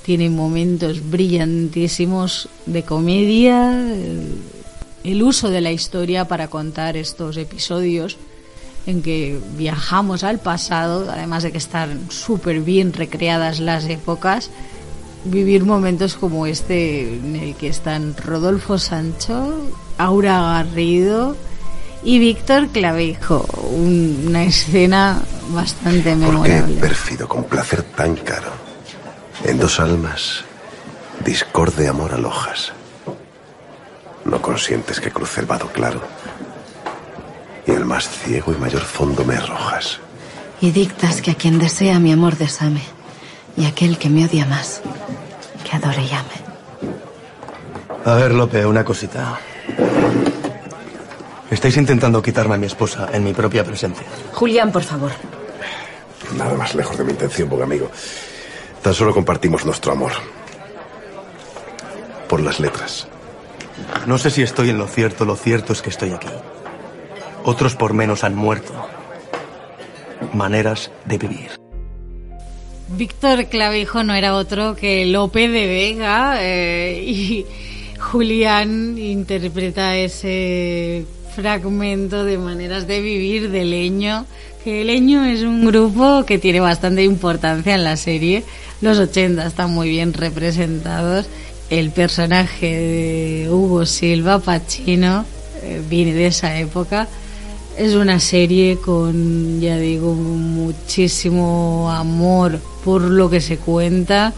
tiene 0.04 0.30
momentos 0.30 1.10
brillantísimos 1.10 2.50
de 2.66 2.84
comedia, 2.84 3.72
el, 3.94 4.42
el 5.04 5.24
uso 5.24 5.50
de 5.50 5.62
la 5.62 5.72
historia 5.72 6.26
para 6.28 6.48
contar 6.48 6.98
estos 6.98 7.38
episodios 7.38 8.18
en 8.88 9.02
que 9.04 9.40
viajamos 9.58 10.24
al 10.24 10.40
pasado, 10.40 11.08
además 11.12 11.44
de 11.44 11.52
que 11.52 11.60
están 11.60 12.10
súper 12.10 12.62
bien 12.62 12.94
recreadas 12.94 13.60
las 13.60 13.86
épocas, 13.86 14.50
vivir 15.24 15.66
momentos 15.66 16.16
como 16.16 16.48
este 16.48 17.16
en 17.16 17.36
el 17.36 17.54
que 17.56 17.68
están 17.68 18.16
Rodolfo 18.18 18.80
Sancho, 18.80 19.54
Aura 20.00 20.42
Garrido 20.42 21.38
y 22.04 22.18
Víctor 22.18 22.70
Clavijo, 22.70 23.46
un- 23.72 24.24
una 24.26 24.46
escena 24.46 25.22
bastante 25.54 26.16
¿Por 26.16 26.20
qué 26.42 26.50
memorable. 26.50 26.76
pérfido 26.80 27.28
con 27.28 27.44
placer 27.44 27.84
tan 27.84 28.16
caro? 28.16 28.50
En 29.44 29.58
dos 29.60 29.80
almas, 29.80 30.44
discorde 31.26 31.88
amor 31.88 32.14
alojas. 32.14 32.72
No 34.24 34.42
consientes 34.42 35.00
que 35.00 35.12
cruce 35.12 35.42
el 35.42 35.48
vado 35.48 35.68
claro. 35.68 36.02
Y 37.66 37.72
el 37.72 37.86
más 37.86 38.08
ciego 38.08 38.52
y 38.52 38.58
mayor 38.58 38.84
fondo 38.84 39.24
me 39.26 39.36
arrojas. 39.36 40.00
Y 40.62 40.72
dictas 40.72 41.22
que 41.22 41.32
a 41.32 41.36
quien 41.36 41.58
desea 41.58 42.00
mi 42.00 42.12
amor 42.12 42.38
desame, 42.38 42.84
y 43.58 43.66
aquel 43.66 43.98
que 43.98 44.10
me 44.10 44.26
odia 44.26 44.46
más, 44.46 44.82
que 45.64 45.76
adore 45.76 46.04
y 46.04 46.12
ame. 46.12 46.96
A 48.06 48.14
ver, 48.16 48.34
Lope, 48.34 48.66
una 48.66 48.86
cosita. 48.86 49.40
Estáis 51.50 51.78
intentando 51.78 52.22
quitarme 52.22 52.56
a 52.56 52.58
mi 52.58 52.68
esposa 52.68 53.10
en 53.12 53.24
mi 53.24 53.34
propia 53.34 53.64
presencia. 53.64 54.06
Julián, 54.34 54.72
por 54.72 54.84
favor. 54.84 55.12
Nada 56.38 56.54
más 56.54 56.76
lejos 56.76 56.98
de 56.98 57.04
mi 57.04 57.12
intención, 57.12 57.50
buen 57.50 57.64
amigo. 57.64 57.92
Tan 58.82 58.94
solo 58.94 59.14
compartimos 59.14 59.66
nuestro 59.66 59.92
amor. 59.92 60.12
Por 62.28 62.42
las 62.42 62.60
letras. 62.60 63.08
No 64.08 64.18
sé 64.18 64.32
si 64.32 64.42
estoy 64.42 64.70
en 64.70 64.78
lo 64.78 64.88
cierto, 64.88 65.26
lo 65.26 65.36
cierto 65.36 65.74
es 65.74 65.82
que 65.82 65.90
estoy 65.90 66.12
aquí. 66.12 66.30
Otros 67.44 67.76
por 67.76 67.94
menos 67.94 68.24
han 68.24 68.36
muerto. 68.36 68.74
Maneras 70.34 70.92
de 71.06 71.18
vivir. 71.18 71.52
Víctor 72.90 73.46
Clavijo 73.46 74.04
no 74.04 74.14
era 74.14 74.36
otro 74.36 74.76
que 74.76 75.06
Lope 75.06 75.48
de 75.48 75.68
Vega 75.68 76.38
eh, 76.40 77.02
y 77.06 77.46
Julián 78.00 78.98
interpreta 78.98 79.96
ese 79.96 81.06
fragmento 81.36 82.26
de 82.26 82.38
maneras 82.38 82.88
de 82.88 83.02
vivir 83.02 83.50
de 83.50 83.64
Leño, 83.64 84.26
Leño 84.66 85.26
es 85.26 85.42
un 85.42 85.66
grupo 85.66 86.24
que 86.26 86.38
tiene 86.38 86.60
bastante 86.60 87.04
importancia 87.04 87.74
en 87.74 87.84
la 87.84 87.98
serie. 87.98 88.44
Los 88.82 89.00
80 89.00 89.46
están 89.48 89.72
muy 89.72 89.90
bien 89.90 90.14
representados. 90.14 91.26
El 91.72 91.90
personaje 91.90 92.68
de 92.68 93.50
Hugo 93.50 93.88
Silva, 93.88 94.38
Pacino, 94.40 95.26
eh, 95.64 95.82
viene 95.90 96.14
de 96.14 96.28
esa 96.28 96.60
época. 96.60 97.08
Es 97.76 97.96
una 97.96 98.20
serie 98.20 98.78
con, 98.78 99.60
ya 99.62 99.78
digo, 99.78 100.14
muchísimo 100.14 101.90
amor 101.90 102.60
por 102.84 103.02
lo 103.02 103.30
que 103.30 103.42
se 103.42 103.58
cuenta, 103.58 104.34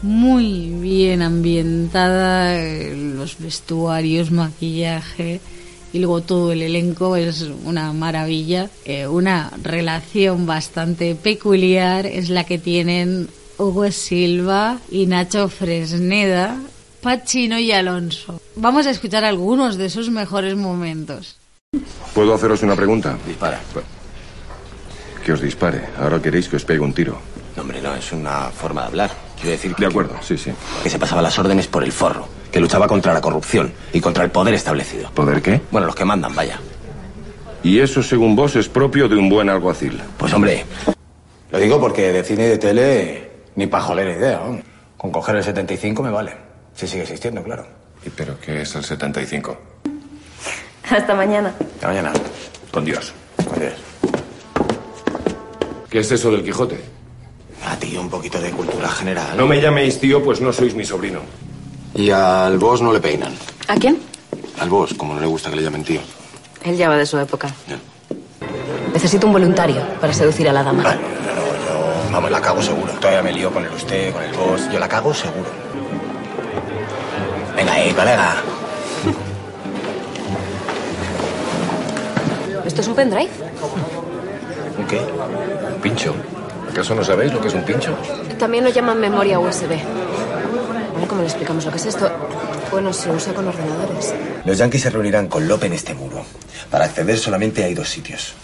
muy 0.00 0.70
bien 0.80 1.20
ambientada, 1.20 2.56
eh, 2.56 2.94
los 2.96 3.38
vestuarios, 3.38 4.30
maquillaje 4.30 5.40
y 5.92 5.98
luego 5.98 6.20
todo 6.22 6.52
el 6.52 6.62
elenco 6.62 7.16
es 7.16 7.46
una 7.64 7.92
maravilla. 7.92 8.68
Eh, 8.84 9.06
una 9.06 9.50
relación 9.62 10.46
bastante 10.46 11.14
peculiar 11.14 12.06
es 12.06 12.28
la 12.30 12.44
que 12.44 12.58
tienen 12.58 13.28
Hugo 13.58 13.90
Silva 13.90 14.78
y 14.90 15.06
Nacho 15.06 15.48
Fresneda, 15.48 16.56
Pacino 17.02 17.58
y 17.58 17.72
Alonso. 17.72 18.40
Vamos 18.56 18.86
a 18.86 18.90
escuchar 18.90 19.24
algunos 19.24 19.76
de 19.76 19.90
sus 19.90 20.10
mejores 20.10 20.56
momentos. 20.56 21.36
¿Puedo 22.14 22.34
haceros 22.34 22.62
una 22.62 22.74
pregunta? 22.76 23.16
Dispara. 23.26 23.60
Que 25.24 25.32
os 25.32 25.40
dispare. 25.40 25.88
Ahora 25.98 26.20
queréis 26.22 26.48
que 26.48 26.56
os 26.56 26.64
pegue 26.64 26.80
un 26.80 26.92
tiro. 26.94 27.18
No, 27.56 27.62
hombre, 27.62 27.80
no, 27.82 27.94
es 27.94 28.12
una 28.12 28.44
forma 28.50 28.82
de 28.82 28.86
hablar. 28.88 29.10
Quiero 29.36 29.50
decir 29.50 29.74
De 29.76 29.86
acuerdo, 29.86 30.16
sí, 30.22 30.36
sí. 30.38 30.50
que 30.82 30.90
se 30.90 30.98
pasaba 30.98 31.22
las 31.22 31.38
órdenes 31.38 31.66
por 31.68 31.84
el 31.84 31.92
forro, 31.92 32.28
que 32.50 32.60
luchaba 32.60 32.86
contra 32.86 33.12
la 33.12 33.20
corrupción 33.20 33.72
y 33.92 34.00
contra 34.00 34.24
el 34.24 34.30
poder 34.30 34.54
establecido. 34.54 35.10
¿Poder 35.10 35.42
qué? 35.42 35.60
Bueno, 35.70 35.86
los 35.86 35.96
que 35.96 36.04
mandan, 36.04 36.34
vaya. 36.34 36.58
Y 37.62 37.80
eso, 37.80 38.02
según 38.02 38.36
vos, 38.36 38.56
es 38.56 38.68
propio 38.68 39.08
de 39.08 39.16
un 39.16 39.28
buen 39.28 39.48
alguacil. 39.48 40.00
Pues 40.16 40.32
hombre, 40.32 40.64
lo 41.50 41.58
digo 41.58 41.80
porque 41.80 42.12
de 42.12 42.22
cine 42.22 42.46
y 42.46 42.48
de 42.48 42.58
tele 42.58 43.30
ni 43.56 43.66
pajolera 43.66 44.12
idea. 44.12 44.40
¿no? 44.44 44.60
Con 44.96 45.10
coger 45.10 45.36
el 45.36 45.44
75 45.44 46.02
me 46.02 46.10
vale. 46.10 46.32
Si 46.74 46.86
sigue 46.86 47.02
existiendo, 47.02 47.42
claro. 47.42 47.66
¿Y 48.04 48.10
pero 48.10 48.38
qué 48.40 48.62
es 48.62 48.74
el 48.74 48.84
75? 48.84 49.56
Hasta 50.90 51.14
mañana. 51.14 51.54
Hasta 51.74 51.88
mañana. 51.88 52.12
Con 52.70 52.84
Dios. 52.84 53.12
Con 53.48 53.58
Dios. 53.58 53.74
¿Qué 55.90 56.00
es 56.00 56.12
eso 56.12 56.30
del 56.30 56.44
Quijote? 56.44 56.78
A 57.66 57.76
ti 57.76 57.96
un 57.96 58.08
poquito 58.08 58.40
de 58.40 58.50
cultura 58.50 58.88
general. 58.88 59.36
No 59.36 59.46
me 59.46 59.60
llaméis 59.60 59.98
tío, 59.98 60.22
pues 60.22 60.40
no 60.40 60.52
sois 60.52 60.74
mi 60.74 60.84
sobrino. 60.84 61.20
Y 61.94 62.10
al 62.10 62.58
boss 62.58 62.80
no 62.82 62.92
le 62.92 63.00
peinan. 63.00 63.34
¿A 63.68 63.74
quién? 63.76 63.98
Al 64.60 64.68
boss, 64.68 64.94
como 64.94 65.14
no 65.14 65.20
le 65.20 65.26
gusta 65.26 65.50
que 65.50 65.56
le 65.56 65.62
llamen 65.62 65.84
tío. 65.84 66.00
Él 66.64 66.76
ya 66.76 66.88
va 66.88 66.96
de 66.96 67.06
su 67.06 67.18
época. 67.18 67.48
Necesito 68.92 69.26
un 69.26 69.32
voluntario 69.32 69.82
para 70.00 70.12
seducir 70.12 70.48
a 70.48 70.52
la 70.52 70.62
dama. 70.62 70.82
Vale, 70.82 71.00
pero 71.24 71.42
yo, 71.42 72.12
vamos, 72.12 72.30
la 72.30 72.40
cago 72.40 72.62
seguro. 72.62 72.92
Todavía 72.94 73.22
me 73.22 73.32
lío 73.32 73.52
con 73.52 73.64
el 73.64 73.72
usted, 73.72 74.12
con 74.12 74.22
el 74.22 74.32
boss. 74.32 74.68
Yo 74.72 74.78
la 74.78 74.88
cago 74.88 75.12
seguro. 75.14 75.48
Venga 77.56 77.72
ahí, 77.72 77.92
colega. 77.92 78.36
¿Esto 82.64 82.80
es 82.80 82.88
un 82.88 82.94
pendrive? 82.94 83.30
¿Un 84.78 84.86
qué? 84.86 84.98
¿Un 84.98 85.80
pincho? 85.80 86.14
¿Acaso 86.70 86.94
no 86.94 87.02
sabéis 87.02 87.32
lo 87.32 87.40
que 87.40 87.48
es 87.48 87.54
un 87.54 87.64
pincho? 87.64 87.96
También 88.38 88.64
lo 88.64 88.70
llaman 88.70 89.00
memoria 89.00 89.38
USB. 89.38 89.72
¿Cómo 91.08 91.22
le 91.22 91.28
explicamos 91.28 91.64
lo 91.64 91.70
que 91.70 91.78
es 91.78 91.86
esto? 91.86 92.10
Bueno, 92.70 92.92
se 92.92 93.10
usa 93.10 93.32
con 93.34 93.48
ordenadores. 93.48 94.14
Los 94.44 94.58
yanquis 94.58 94.82
se 94.82 94.90
reunirán 94.90 95.26
con 95.26 95.48
Lope 95.48 95.66
en 95.66 95.72
este 95.72 95.94
muro. 95.94 96.24
Para 96.70 96.84
acceder 96.84 97.18
solamente 97.18 97.64
hay 97.64 97.74
dos 97.74 97.88
sitios. 97.88 98.34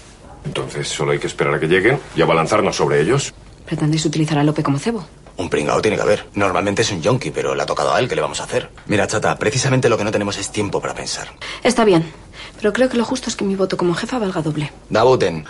Entonces 0.45 0.89
solo 0.89 1.13
hay 1.13 1.19
que 1.19 1.27
esperar 1.27 1.55
a 1.55 1.61
que 1.61 1.69
lleguen 1.69 2.01
y 2.17 2.23
abalanzarnos 2.23 2.77
sobre 2.77 3.01
ellos. 3.01 3.33
¿Pretendéis 3.67 4.05
utilizar 4.05 4.39
a 4.39 4.45
Lope 4.45 4.63
como 4.63 4.79
cebo? 4.79 5.07
Un 5.37 5.49
pringao 5.49 5.83
tiene 5.83 5.97
que 5.97 6.03
haber. 6.03 6.27
Normalmente 6.35 6.83
es 6.83 6.91
un 6.93 7.03
yonki, 7.03 7.31
pero 7.31 7.55
le 7.55 7.63
ha 7.63 7.67
tocado 7.67 7.93
a 7.93 7.99
él. 7.99 8.09
¿Qué 8.09 8.15
le 8.15 8.21
vamos 8.23 8.41
a 8.41 8.45
hacer? 8.45 8.71
Mira, 8.87 9.07
chata, 9.07 9.37
precisamente 9.37 9.89
lo 9.89 9.99
que 9.99 10.05
no 10.05 10.13
tenemos 10.13 10.39
es 10.39 10.51
tiempo 10.51 10.81
para 10.81 10.95
pensar. 10.95 11.29
Está 11.63 11.85
bien, 11.85 12.05
pero 12.61 12.73
creo 12.73 12.89
que 12.89 12.97
lo 12.97 13.05
justo 13.05 13.29
es 13.29 13.37
que 13.37 13.45
mi 13.45 13.57
voto 13.57 13.77
como 13.77 13.95
jefa 13.95 14.19
valga 14.19 14.43
doble. 14.43 14.73
Dabuten. 14.91 15.45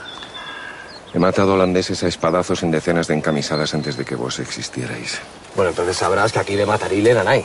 He 1.14 1.18
matado 1.20 1.54
holandeses 1.54 2.02
a 2.02 2.08
espadazos 2.08 2.64
en 2.64 2.72
decenas 2.72 3.06
de 3.06 3.14
encamisadas 3.14 3.72
antes 3.72 3.96
de 3.96 4.04
que 4.04 4.16
vos 4.16 4.40
existierais. 4.40 5.20
Bueno, 5.54 5.70
entonces 5.70 5.96
sabrás 5.96 6.32
que 6.32 6.40
aquí 6.40 6.56
de 6.56 6.66
matarile 6.66 7.14
no 7.14 7.30
hay. 7.30 7.44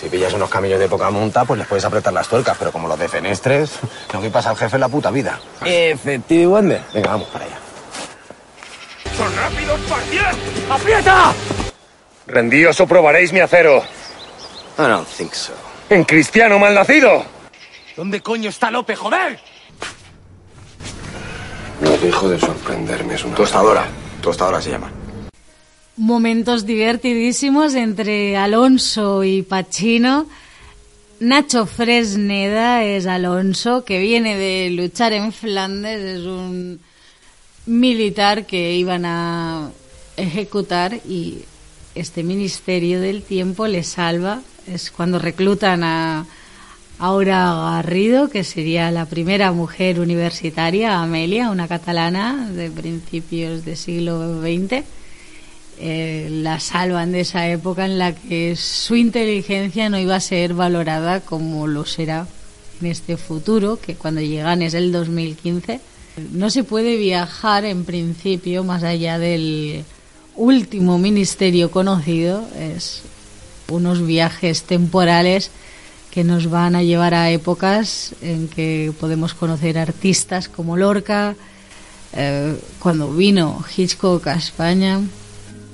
Si 0.00 0.08
pillas 0.08 0.32
unos 0.32 0.48
camellos 0.48 0.80
de 0.80 0.88
poca 0.88 1.10
monta, 1.10 1.44
pues 1.44 1.58
les 1.58 1.68
puedes 1.68 1.84
apretar 1.84 2.12
las 2.14 2.26
tuercas, 2.26 2.56
pero 2.58 2.72
como 2.72 2.88
los 2.88 2.98
de 2.98 3.08
fenestres, 3.10 3.78
no 4.14 4.22
que 4.22 4.30
pasa 4.30 4.48
al 4.48 4.56
jefe 4.56 4.76
en 4.76 4.80
la 4.80 4.88
puta 4.88 5.10
vida. 5.10 5.38
Efectivamente. 5.62 6.84
Venga, 6.94 7.10
vamos 7.10 7.28
para 7.28 7.44
allá. 7.44 7.58
¡Son 9.14 9.36
rápidos, 9.36 9.80
parcial! 9.82 10.36
¡Aprieta! 10.70 11.34
Rendíos 12.26 12.80
o 12.80 12.86
probaréis 12.86 13.30
mi 13.30 13.40
acero. 13.40 13.84
I 14.78 14.82
don't 14.88 15.06
think 15.06 15.34
so. 15.34 15.52
¡En 15.90 16.04
cristiano 16.04 16.58
malnacido! 16.58 17.26
¿Dónde 17.94 18.22
coño 18.22 18.48
está 18.48 18.70
Lope, 18.70 18.96
joder? 18.96 19.38
No 21.82 21.90
dejo 21.98 22.28
de 22.28 22.38
sorprenderme, 22.38 23.14
es 23.14 23.24
una... 23.24 23.34
Tostadora. 23.34 23.88
Tostadora 24.20 24.62
se 24.62 24.70
llama. 24.70 24.92
Momentos 25.96 26.64
divertidísimos 26.64 27.74
entre 27.74 28.36
Alonso 28.36 29.24
y 29.24 29.42
Pacino. 29.42 30.26
Nacho 31.18 31.66
Fresneda 31.66 32.84
es 32.84 33.06
Alonso, 33.06 33.84
que 33.84 33.98
viene 33.98 34.36
de 34.36 34.70
luchar 34.70 35.12
en 35.12 35.32
Flandes, 35.32 36.20
es 36.20 36.24
un 36.24 36.80
militar 37.66 38.46
que 38.46 38.74
iban 38.74 39.04
a 39.04 39.70
ejecutar 40.16 40.94
y 41.04 41.44
este 41.96 42.22
Ministerio 42.22 43.00
del 43.00 43.24
Tiempo 43.24 43.66
le 43.66 43.82
salva. 43.82 44.40
Es 44.68 44.92
cuando 44.92 45.18
reclutan 45.18 45.82
a 45.82 46.26
Aura 46.98 47.52
Garrido, 47.54 48.28
que 48.28 48.44
sería 48.44 48.90
la 48.90 49.06
primera 49.06 49.52
mujer 49.52 50.00
universitaria, 50.00 51.00
Amelia, 51.02 51.50
una 51.50 51.68
catalana 51.68 52.48
de 52.50 52.70
principios 52.70 53.64
del 53.64 53.76
siglo 53.76 54.40
XX. 54.40 54.84
Eh, 55.78 56.28
la 56.30 56.60
salvan 56.60 57.12
de 57.12 57.20
esa 57.20 57.48
época 57.48 57.86
en 57.86 57.98
la 57.98 58.14
que 58.14 58.54
su 58.56 58.94
inteligencia 58.94 59.88
no 59.88 59.98
iba 59.98 60.14
a 60.14 60.20
ser 60.20 60.54
valorada 60.54 61.20
como 61.20 61.66
lo 61.66 61.84
será 61.84 62.26
en 62.80 62.86
este 62.86 63.16
futuro, 63.16 63.80
que 63.80 63.96
cuando 63.96 64.20
llegan 64.20 64.62
es 64.62 64.74
el 64.74 64.92
2015. 64.92 65.80
No 66.32 66.50
se 66.50 66.62
puede 66.62 66.96
viajar 66.96 67.64
en 67.64 67.84
principio 67.84 68.64
más 68.64 68.82
allá 68.82 69.18
del 69.18 69.84
último 70.36 70.98
ministerio 70.98 71.70
conocido, 71.70 72.46
es 72.58 73.02
unos 73.68 74.04
viajes 74.06 74.62
temporales 74.64 75.50
que 76.12 76.24
nos 76.24 76.50
van 76.50 76.76
a 76.76 76.82
llevar 76.82 77.14
a 77.14 77.30
épocas 77.30 78.14
en 78.20 78.46
que 78.46 78.92
podemos 79.00 79.32
conocer 79.32 79.78
artistas 79.78 80.46
como 80.46 80.76
Lorca, 80.76 81.34
eh, 82.12 82.54
cuando 82.78 83.10
vino 83.14 83.64
Hitchcock 83.74 84.26
a 84.26 84.34
España, 84.34 85.00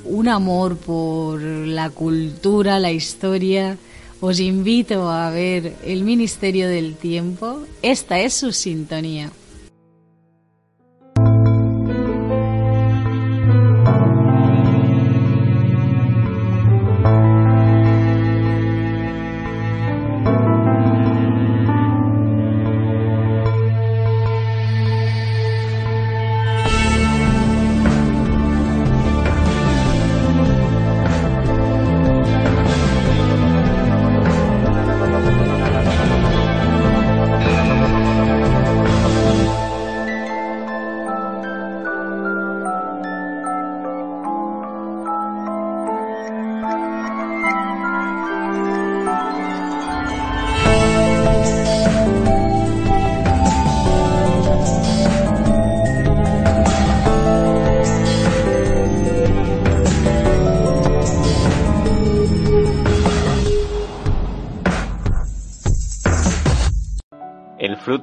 un 0.05 0.29
amor 0.29 0.77
por 0.77 1.41
la 1.41 1.91
cultura, 1.91 2.79
la 2.79 2.93
historia. 2.93 3.77
Os 4.21 4.39
invito 4.39 5.11
a 5.11 5.31
ver 5.31 5.75
El 5.85 6.05
Ministerio 6.05 6.69
del 6.69 6.95
Tiempo. 6.95 7.65
Esta 7.83 8.21
es 8.21 8.35
su 8.35 8.53
sintonía. 8.53 9.33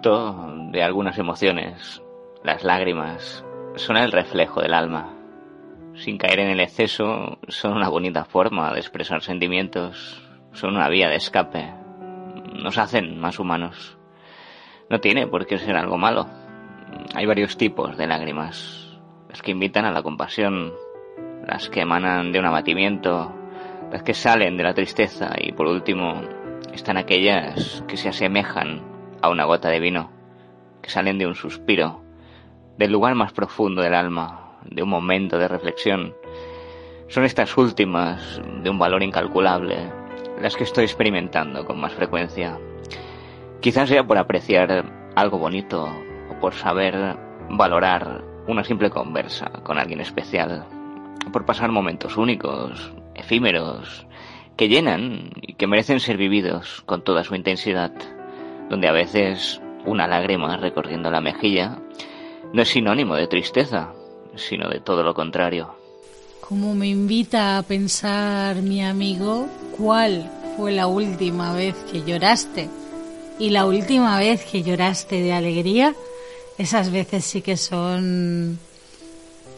De 0.06 0.84
algunas 0.84 1.18
emociones, 1.18 2.03
las 2.43 2.64
lágrimas, 2.64 3.43
son 3.74 3.97
el 3.97 4.12
reflejo 4.12 4.62
del 4.62 4.76
alma. 4.76 5.12
Sin 5.95 6.20
caer 6.20 6.41
en 6.41 6.49
el 6.49 6.60
exceso, 6.60 7.39
son 7.47 7.74
una 7.74 7.89
bonita 7.89 8.24
forma 8.24 8.72
de 8.72 8.82
expresar 8.82 9.24
sentimientos, 9.24 10.22
son 10.51 10.76
una 10.76 10.89
vía 10.89 11.10
de 11.10 11.16
escape, 11.16 11.74
nos 12.53 12.78
hacen 12.78 13.20
más 13.20 13.39
humanos. 13.39 13.97
No 14.91 14.99
tiene 14.99 15.26
por 15.26 15.47
qué 15.47 15.58
ser 15.58 15.76
algo 15.76 15.97
malo. 15.97 16.28
Hay 17.16 17.26
varios 17.26 17.58
tipos 17.58 17.97
de 17.97 18.06
lágrimas, 18.06 18.99
las 19.28 19.41
que 19.41 19.49
invitan 19.49 19.86
a 19.86 19.91
la 19.91 20.03
compasión, 20.03 20.72
las 21.47 21.68
que 21.68 21.82
emanan 21.82 22.32
de 22.32 22.38
un 22.38 22.45
abatimiento, 22.45 23.34
las 23.91 24.03
que 24.03 24.14
salen 24.14 24.56
de 24.56 24.66
la 24.66 24.76
tristeza 24.76 25.32
y 25.36 25.51
por 25.53 25.66
último 25.66 26.22
están 26.72 26.97
aquellas 26.97 27.84
que 27.88 27.97
se 27.97 28.10
asemejan 28.10 28.95
a 29.22 29.30
una 29.30 29.45
gota 29.45 29.70
de 29.70 29.80
vino, 29.80 30.09
que 30.82 30.89
salen 30.89 31.18
de 31.18 31.28
un 31.28 31.36
suspiro, 31.36 32.01
del 32.78 32.91
lugar 32.91 33.16
más 33.16 33.34
profundo 33.34 33.82
del 33.82 33.93
alma, 33.93 34.59
de 34.70 34.84
un 34.84 34.89
momento 34.89 35.38
de 35.38 35.47
reflexión. 35.47 36.16
Son 37.07 37.24
estas 37.24 37.57
últimas, 37.57 38.41
de 38.63 38.70
un 38.70 38.80
valor 38.80 39.03
incalculable, 39.03 39.78
las 40.41 40.55
que 40.55 40.63
estoy 40.63 40.86
experimentando 40.86 41.66
con 41.66 41.80
más 41.80 41.93
frecuencia. 41.93 42.59
Quizás 43.61 43.89
sea 43.89 44.05
por 44.05 44.18
apreciar 44.18 45.11
algo 45.16 45.38
bonito 45.38 45.89
o 46.30 46.39
por 46.39 46.53
saber 46.53 47.18
valorar 47.49 48.24
una 48.47 48.63
simple 48.63 48.89
conversa 48.89 49.49
con 49.63 49.78
alguien 49.78 50.01
especial, 50.01 50.66
por 51.32 51.45
pasar 51.45 51.72
momentos 51.72 52.18
únicos, 52.18 52.93
efímeros, 53.16 54.05
que 54.55 54.68
llenan 54.68 55.32
y 55.41 55.53
que 55.53 55.68
merecen 55.68 55.99
ser 55.99 56.18
vividos 56.18 56.84
con 56.86 57.03
toda 57.03 57.24
su 57.24 57.36
intensidad 57.36 57.91
donde 58.70 58.88
a 58.88 58.91
veces 58.91 59.61
una 59.86 60.07
lágrima 60.07 60.57
recorriendo 60.57 61.11
la 61.11 61.22
mejilla 61.22 61.80
no 62.53 62.61
es 62.61 62.70
sinónimo 62.70 63.16
de 63.16 63.28
tristeza, 63.28 63.93
sino 64.36 64.70
de 64.70 64.80
todo 64.80 65.03
lo 65.03 65.13
contrario. 65.13 65.76
Como 66.41 66.76
me 66.76 66.88
invita 66.88 67.57
a 67.57 67.63
pensar 67.63 68.57
mi 68.57 68.84
amigo, 68.84 69.47
¿cuál 69.78 70.30
fue 70.55 70.72
la 70.72 70.88
última 70.88 71.53
vez 71.53 71.76
que 71.91 72.03
lloraste? 72.03 72.70
Y 73.39 73.49
la 73.49 73.66
última 73.66 74.18
vez 74.20 74.45
que 74.45 74.63
lloraste 74.63 75.22
de 75.22 75.34
alegría, 75.34 75.93
esas 76.57 76.91
veces 76.91 77.26
sí 77.26 77.41
que 77.41 77.57
son 77.57 78.59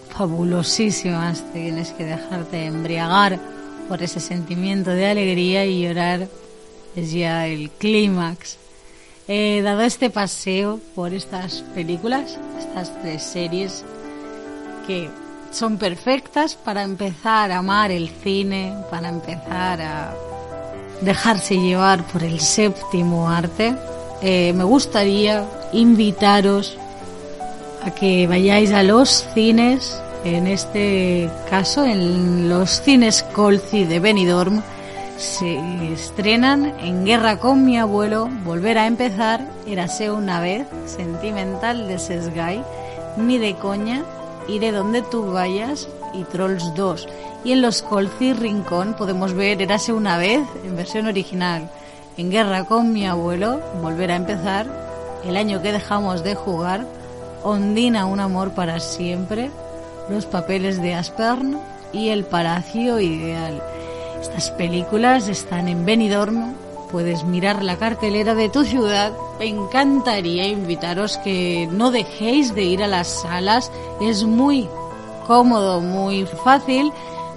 fabulosísimas. 0.09 1.43
Tienes 1.53 1.91
que 1.91 2.05
dejarte 2.05 2.65
embriagar 2.65 3.39
por 3.87 4.01
ese 4.01 4.19
sentimiento 4.19 4.89
de 4.91 5.07
alegría 5.07 5.65
y 5.65 5.83
llorar 5.83 6.27
es 6.95 7.11
ya 7.11 7.47
el 7.47 7.69
clímax. 7.69 8.57
He 9.29 9.61
dado 9.61 9.81
este 9.81 10.09
paseo 10.09 10.79
por 10.95 11.13
estas 11.13 11.61
películas, 11.75 12.37
estas 12.59 12.97
tres 13.01 13.23
series 13.23 13.83
que 14.87 15.09
son 15.51 15.77
perfectas 15.77 16.55
para 16.55 16.83
empezar 16.83 17.51
a 17.51 17.57
amar 17.57 17.91
el 17.91 18.07
cine, 18.07 18.73
para 18.89 19.09
empezar 19.09 19.81
a 19.81 20.15
dejarse 21.01 21.57
llevar 21.57 22.07
por 22.07 22.23
el 22.23 22.39
séptimo 22.39 23.29
arte. 23.29 23.75
Eh, 24.21 24.53
me 24.53 24.63
gustaría 24.63 25.45
invitaros 25.73 26.77
a 27.83 27.91
que 27.91 28.27
vayáis 28.27 28.71
a 28.71 28.81
los 28.81 29.25
cines, 29.33 30.01
en 30.23 30.47
este 30.47 31.29
caso 31.49 31.83
en 31.83 32.47
los 32.47 32.81
cines 32.81 33.23
Colci 33.33 33.83
de 33.83 33.99
Benidorm, 33.99 34.63
se 35.17 35.59
estrenan 35.91 36.73
En 36.79 37.03
Guerra 37.03 37.37
con 37.39 37.65
mi 37.65 37.77
abuelo, 37.77 38.29
Volver 38.45 38.77
a 38.77 38.87
empezar, 38.87 39.41
Érase 39.65 40.11
una 40.11 40.39
vez, 40.39 40.67
Sentimental 40.85 41.87
de 41.87 41.97
Sesgay 41.97 42.63
Ni 43.17 43.37
de 43.37 43.55
coña, 43.55 44.03
Iré 44.47 44.71
donde 44.71 45.01
tú 45.01 45.31
vayas 45.31 45.89
y 46.13 46.23
Trolls 46.23 46.73
2. 46.75 47.07
Y 47.43 47.51
en 47.51 47.61
los 47.61 47.81
Colci 47.81 48.33
Rincón 48.33 48.93
podemos 48.93 49.33
ver 49.33 49.61
Érase 49.61 49.91
una 49.91 50.17
vez 50.17 50.41
en 50.63 50.75
versión 50.75 51.07
original. 51.07 51.69
En 52.15 52.29
Guerra 52.29 52.65
con 52.65 52.93
mi 52.93 53.07
abuelo, 53.07 53.59
Volver 53.81 54.11
a 54.11 54.15
empezar, 54.15 54.67
El 55.25 55.35
año 55.35 55.61
que 55.61 55.71
dejamos 55.71 56.23
de 56.23 56.35
jugar, 56.35 56.85
Ondina, 57.43 58.05
un 58.05 58.19
amor 58.19 58.51
para 58.51 58.79
siempre, 58.79 59.49
Los 60.09 60.25
papeles 60.25 60.81
de 60.81 60.93
Aspern 60.93 61.59
y 61.91 62.09
El 62.09 62.23
Palacio 62.23 62.99
Ideal. 62.99 63.61
Estas 64.21 64.51
películas 64.51 65.27
están 65.27 65.67
en 65.67 65.85
Benidorm. 65.85 66.53
Puedes 66.91 67.23
mirar 67.23 67.63
la 67.63 67.77
cartelera 67.77 68.33
de 68.33 68.49
tu 68.49 68.63
ciudad. 68.63 69.11
Me 69.39 69.45
encantaría 69.47 70.47
invitaros 70.47 71.17
que 71.17 71.67
no 71.71 71.91
dejéis 71.91 72.55
de 72.55 72.63
ir 72.63 72.83
a 72.83 72.87
las 72.87 73.07
salas. 73.21 73.71
Es 74.01 74.23
muy 74.23 74.67
cómodo, 75.27 75.81
muy 75.81 76.25
fácil 76.25 76.91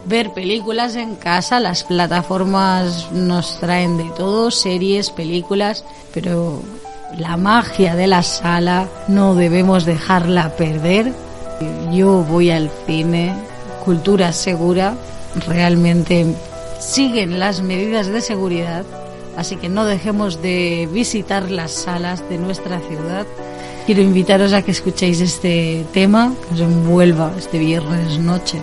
ver 0.06 0.32
películas 0.32 0.96
en 0.96 1.16
casa. 1.16 1.60
Las 1.60 1.84
plataformas 1.84 3.10
nos 3.12 3.58
traen 3.58 3.96
de 3.96 4.10
todo, 4.16 4.50
series, 4.50 5.10
películas, 5.10 5.84
pero 6.14 6.62
la 7.18 7.36
magia 7.36 7.96
de 7.96 8.06
la 8.06 8.22
sala 8.22 8.88
no 9.08 9.34
debemos 9.34 9.84
dejarla 9.84 10.56
perder. 10.56 11.12
Yo 11.92 12.24
voy 12.24 12.50
al 12.50 12.70
cine, 12.86 13.34
cultura 13.84 14.32
segura, 14.32 14.94
realmente 15.46 16.34
siguen 16.80 17.38
las 17.38 17.62
medidas 17.62 18.08
de 18.08 18.20
seguridad, 18.20 18.84
así 19.36 19.56
que 19.56 19.68
no 19.68 19.84
dejemos 19.84 20.42
de 20.42 20.88
visitar 20.92 21.50
las 21.50 21.70
salas 21.70 22.28
de 22.28 22.38
nuestra 22.38 22.80
ciudad. 22.80 23.26
Quiero 23.86 24.02
invitaros 24.02 24.52
a 24.52 24.62
que 24.62 24.70
escuchéis 24.72 25.20
este 25.20 25.84
tema, 25.92 26.34
que 26.48 26.54
os 26.54 26.60
envuelva 26.60 27.32
este 27.38 27.58
viernes 27.58 28.18
noche. 28.18 28.60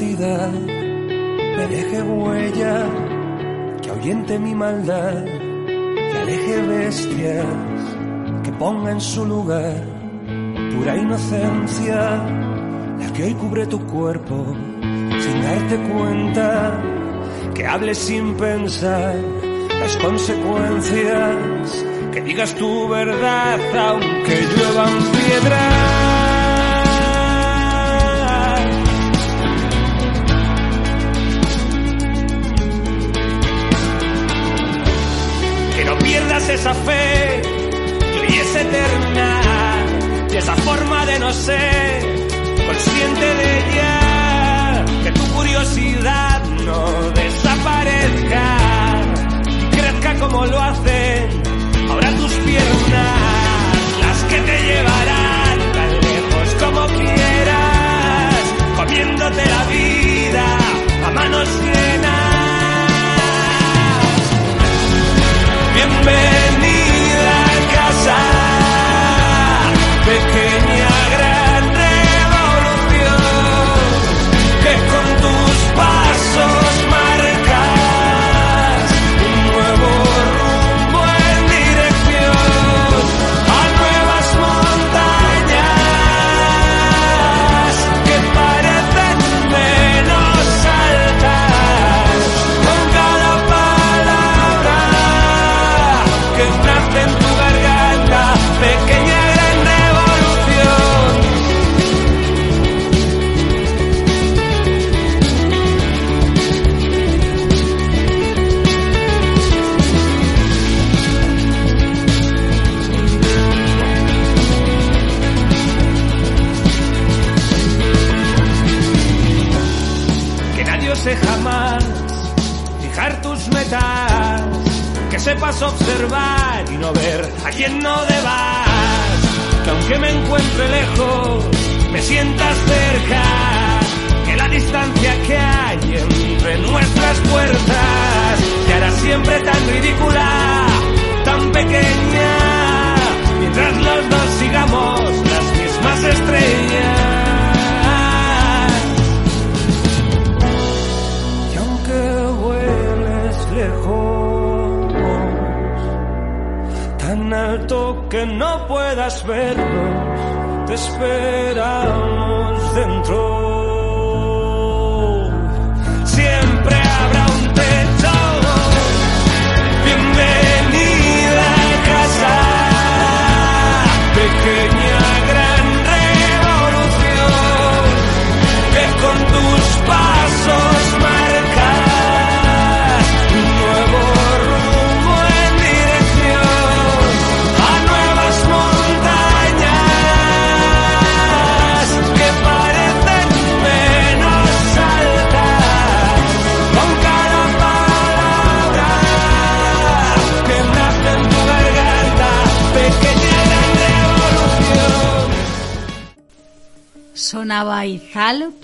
Me 0.00 1.66
deje 1.66 2.02
huella, 2.02 2.86
que 3.82 3.90
ahuyente 3.90 4.38
mi 4.38 4.54
maldad, 4.54 5.24
que 5.24 6.18
aleje 6.22 6.62
bestias, 6.62 7.46
que 8.44 8.52
ponga 8.52 8.92
en 8.92 9.00
su 9.00 9.24
lugar 9.26 9.82
pura 10.76 10.96
inocencia, 10.96 12.22
la 13.00 13.12
que 13.12 13.24
hoy 13.24 13.34
cubre 13.34 13.66
tu 13.66 13.84
cuerpo 13.86 14.46
sin 15.18 15.42
darte 15.42 15.76
cuenta, 15.92 16.80
que 17.54 17.66
hables 17.66 17.98
sin 17.98 18.36
pensar 18.36 19.16
las 19.80 19.96
consecuencias, 19.96 21.84
que 22.12 22.20
digas 22.20 22.54
tu 22.54 22.88
verdad 22.88 23.58
aunque 23.76 24.46
lluevan 24.56 24.98
piedras. 25.10 26.07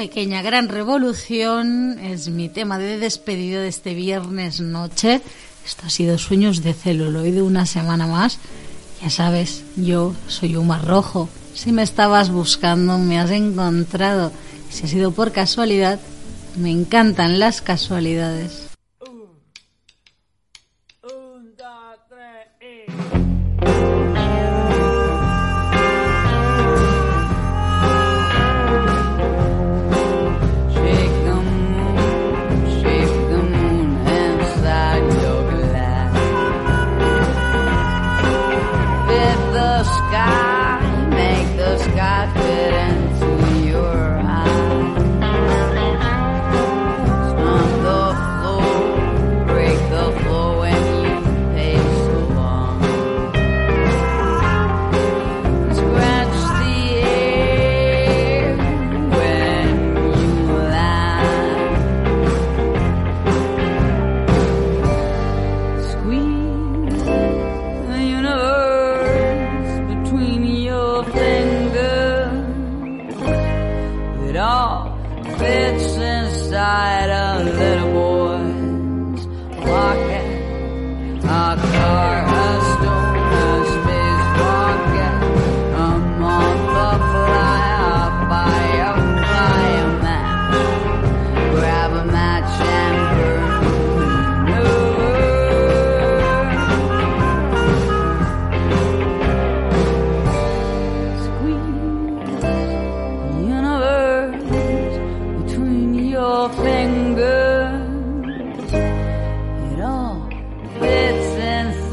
Pequeña 0.04 0.42
Gran 0.42 0.68
Revolución, 0.68 1.98
es 1.98 2.28
mi 2.28 2.50
tema 2.50 2.76
de 2.76 2.98
despedida 2.98 3.62
de 3.62 3.68
este 3.68 3.94
viernes 3.94 4.60
noche. 4.60 5.22
Esto 5.64 5.86
ha 5.86 5.88
sido 5.88 6.18
Sueños 6.18 6.62
de 6.62 6.74
celuloide 6.74 7.40
una 7.40 7.64
semana 7.64 8.06
más. 8.06 8.36
Ya 9.00 9.08
sabes, 9.08 9.64
yo 9.76 10.14
soy 10.28 10.56
un 10.56 10.66
mar 10.66 10.84
rojo. 10.84 11.30
Si 11.54 11.72
me 11.72 11.82
estabas 11.82 12.28
buscando, 12.28 12.98
me 12.98 13.18
has 13.18 13.30
encontrado. 13.30 14.30
Si 14.68 14.84
ha 14.84 14.88
sido 14.88 15.12
por 15.12 15.32
casualidad, 15.32 15.98
me 16.58 16.70
encantan 16.70 17.38
las 17.38 17.62
casualidades. 17.62 18.63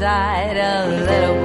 Inside 0.02 0.56
a 0.56 0.88
little 0.88 1.41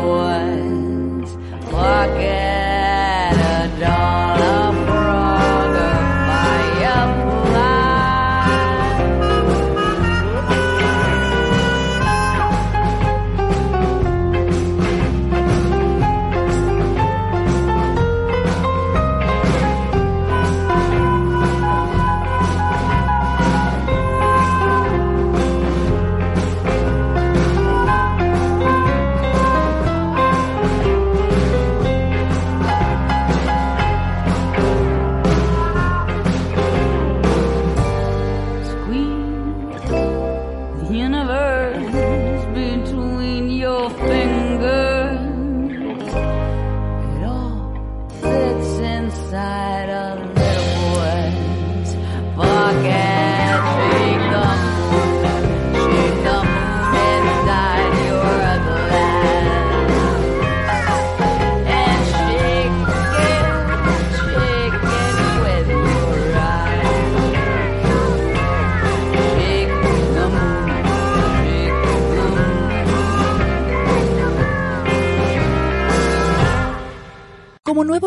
Como 77.77 77.85
nuevo 77.85 78.06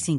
55. 0.00 0.18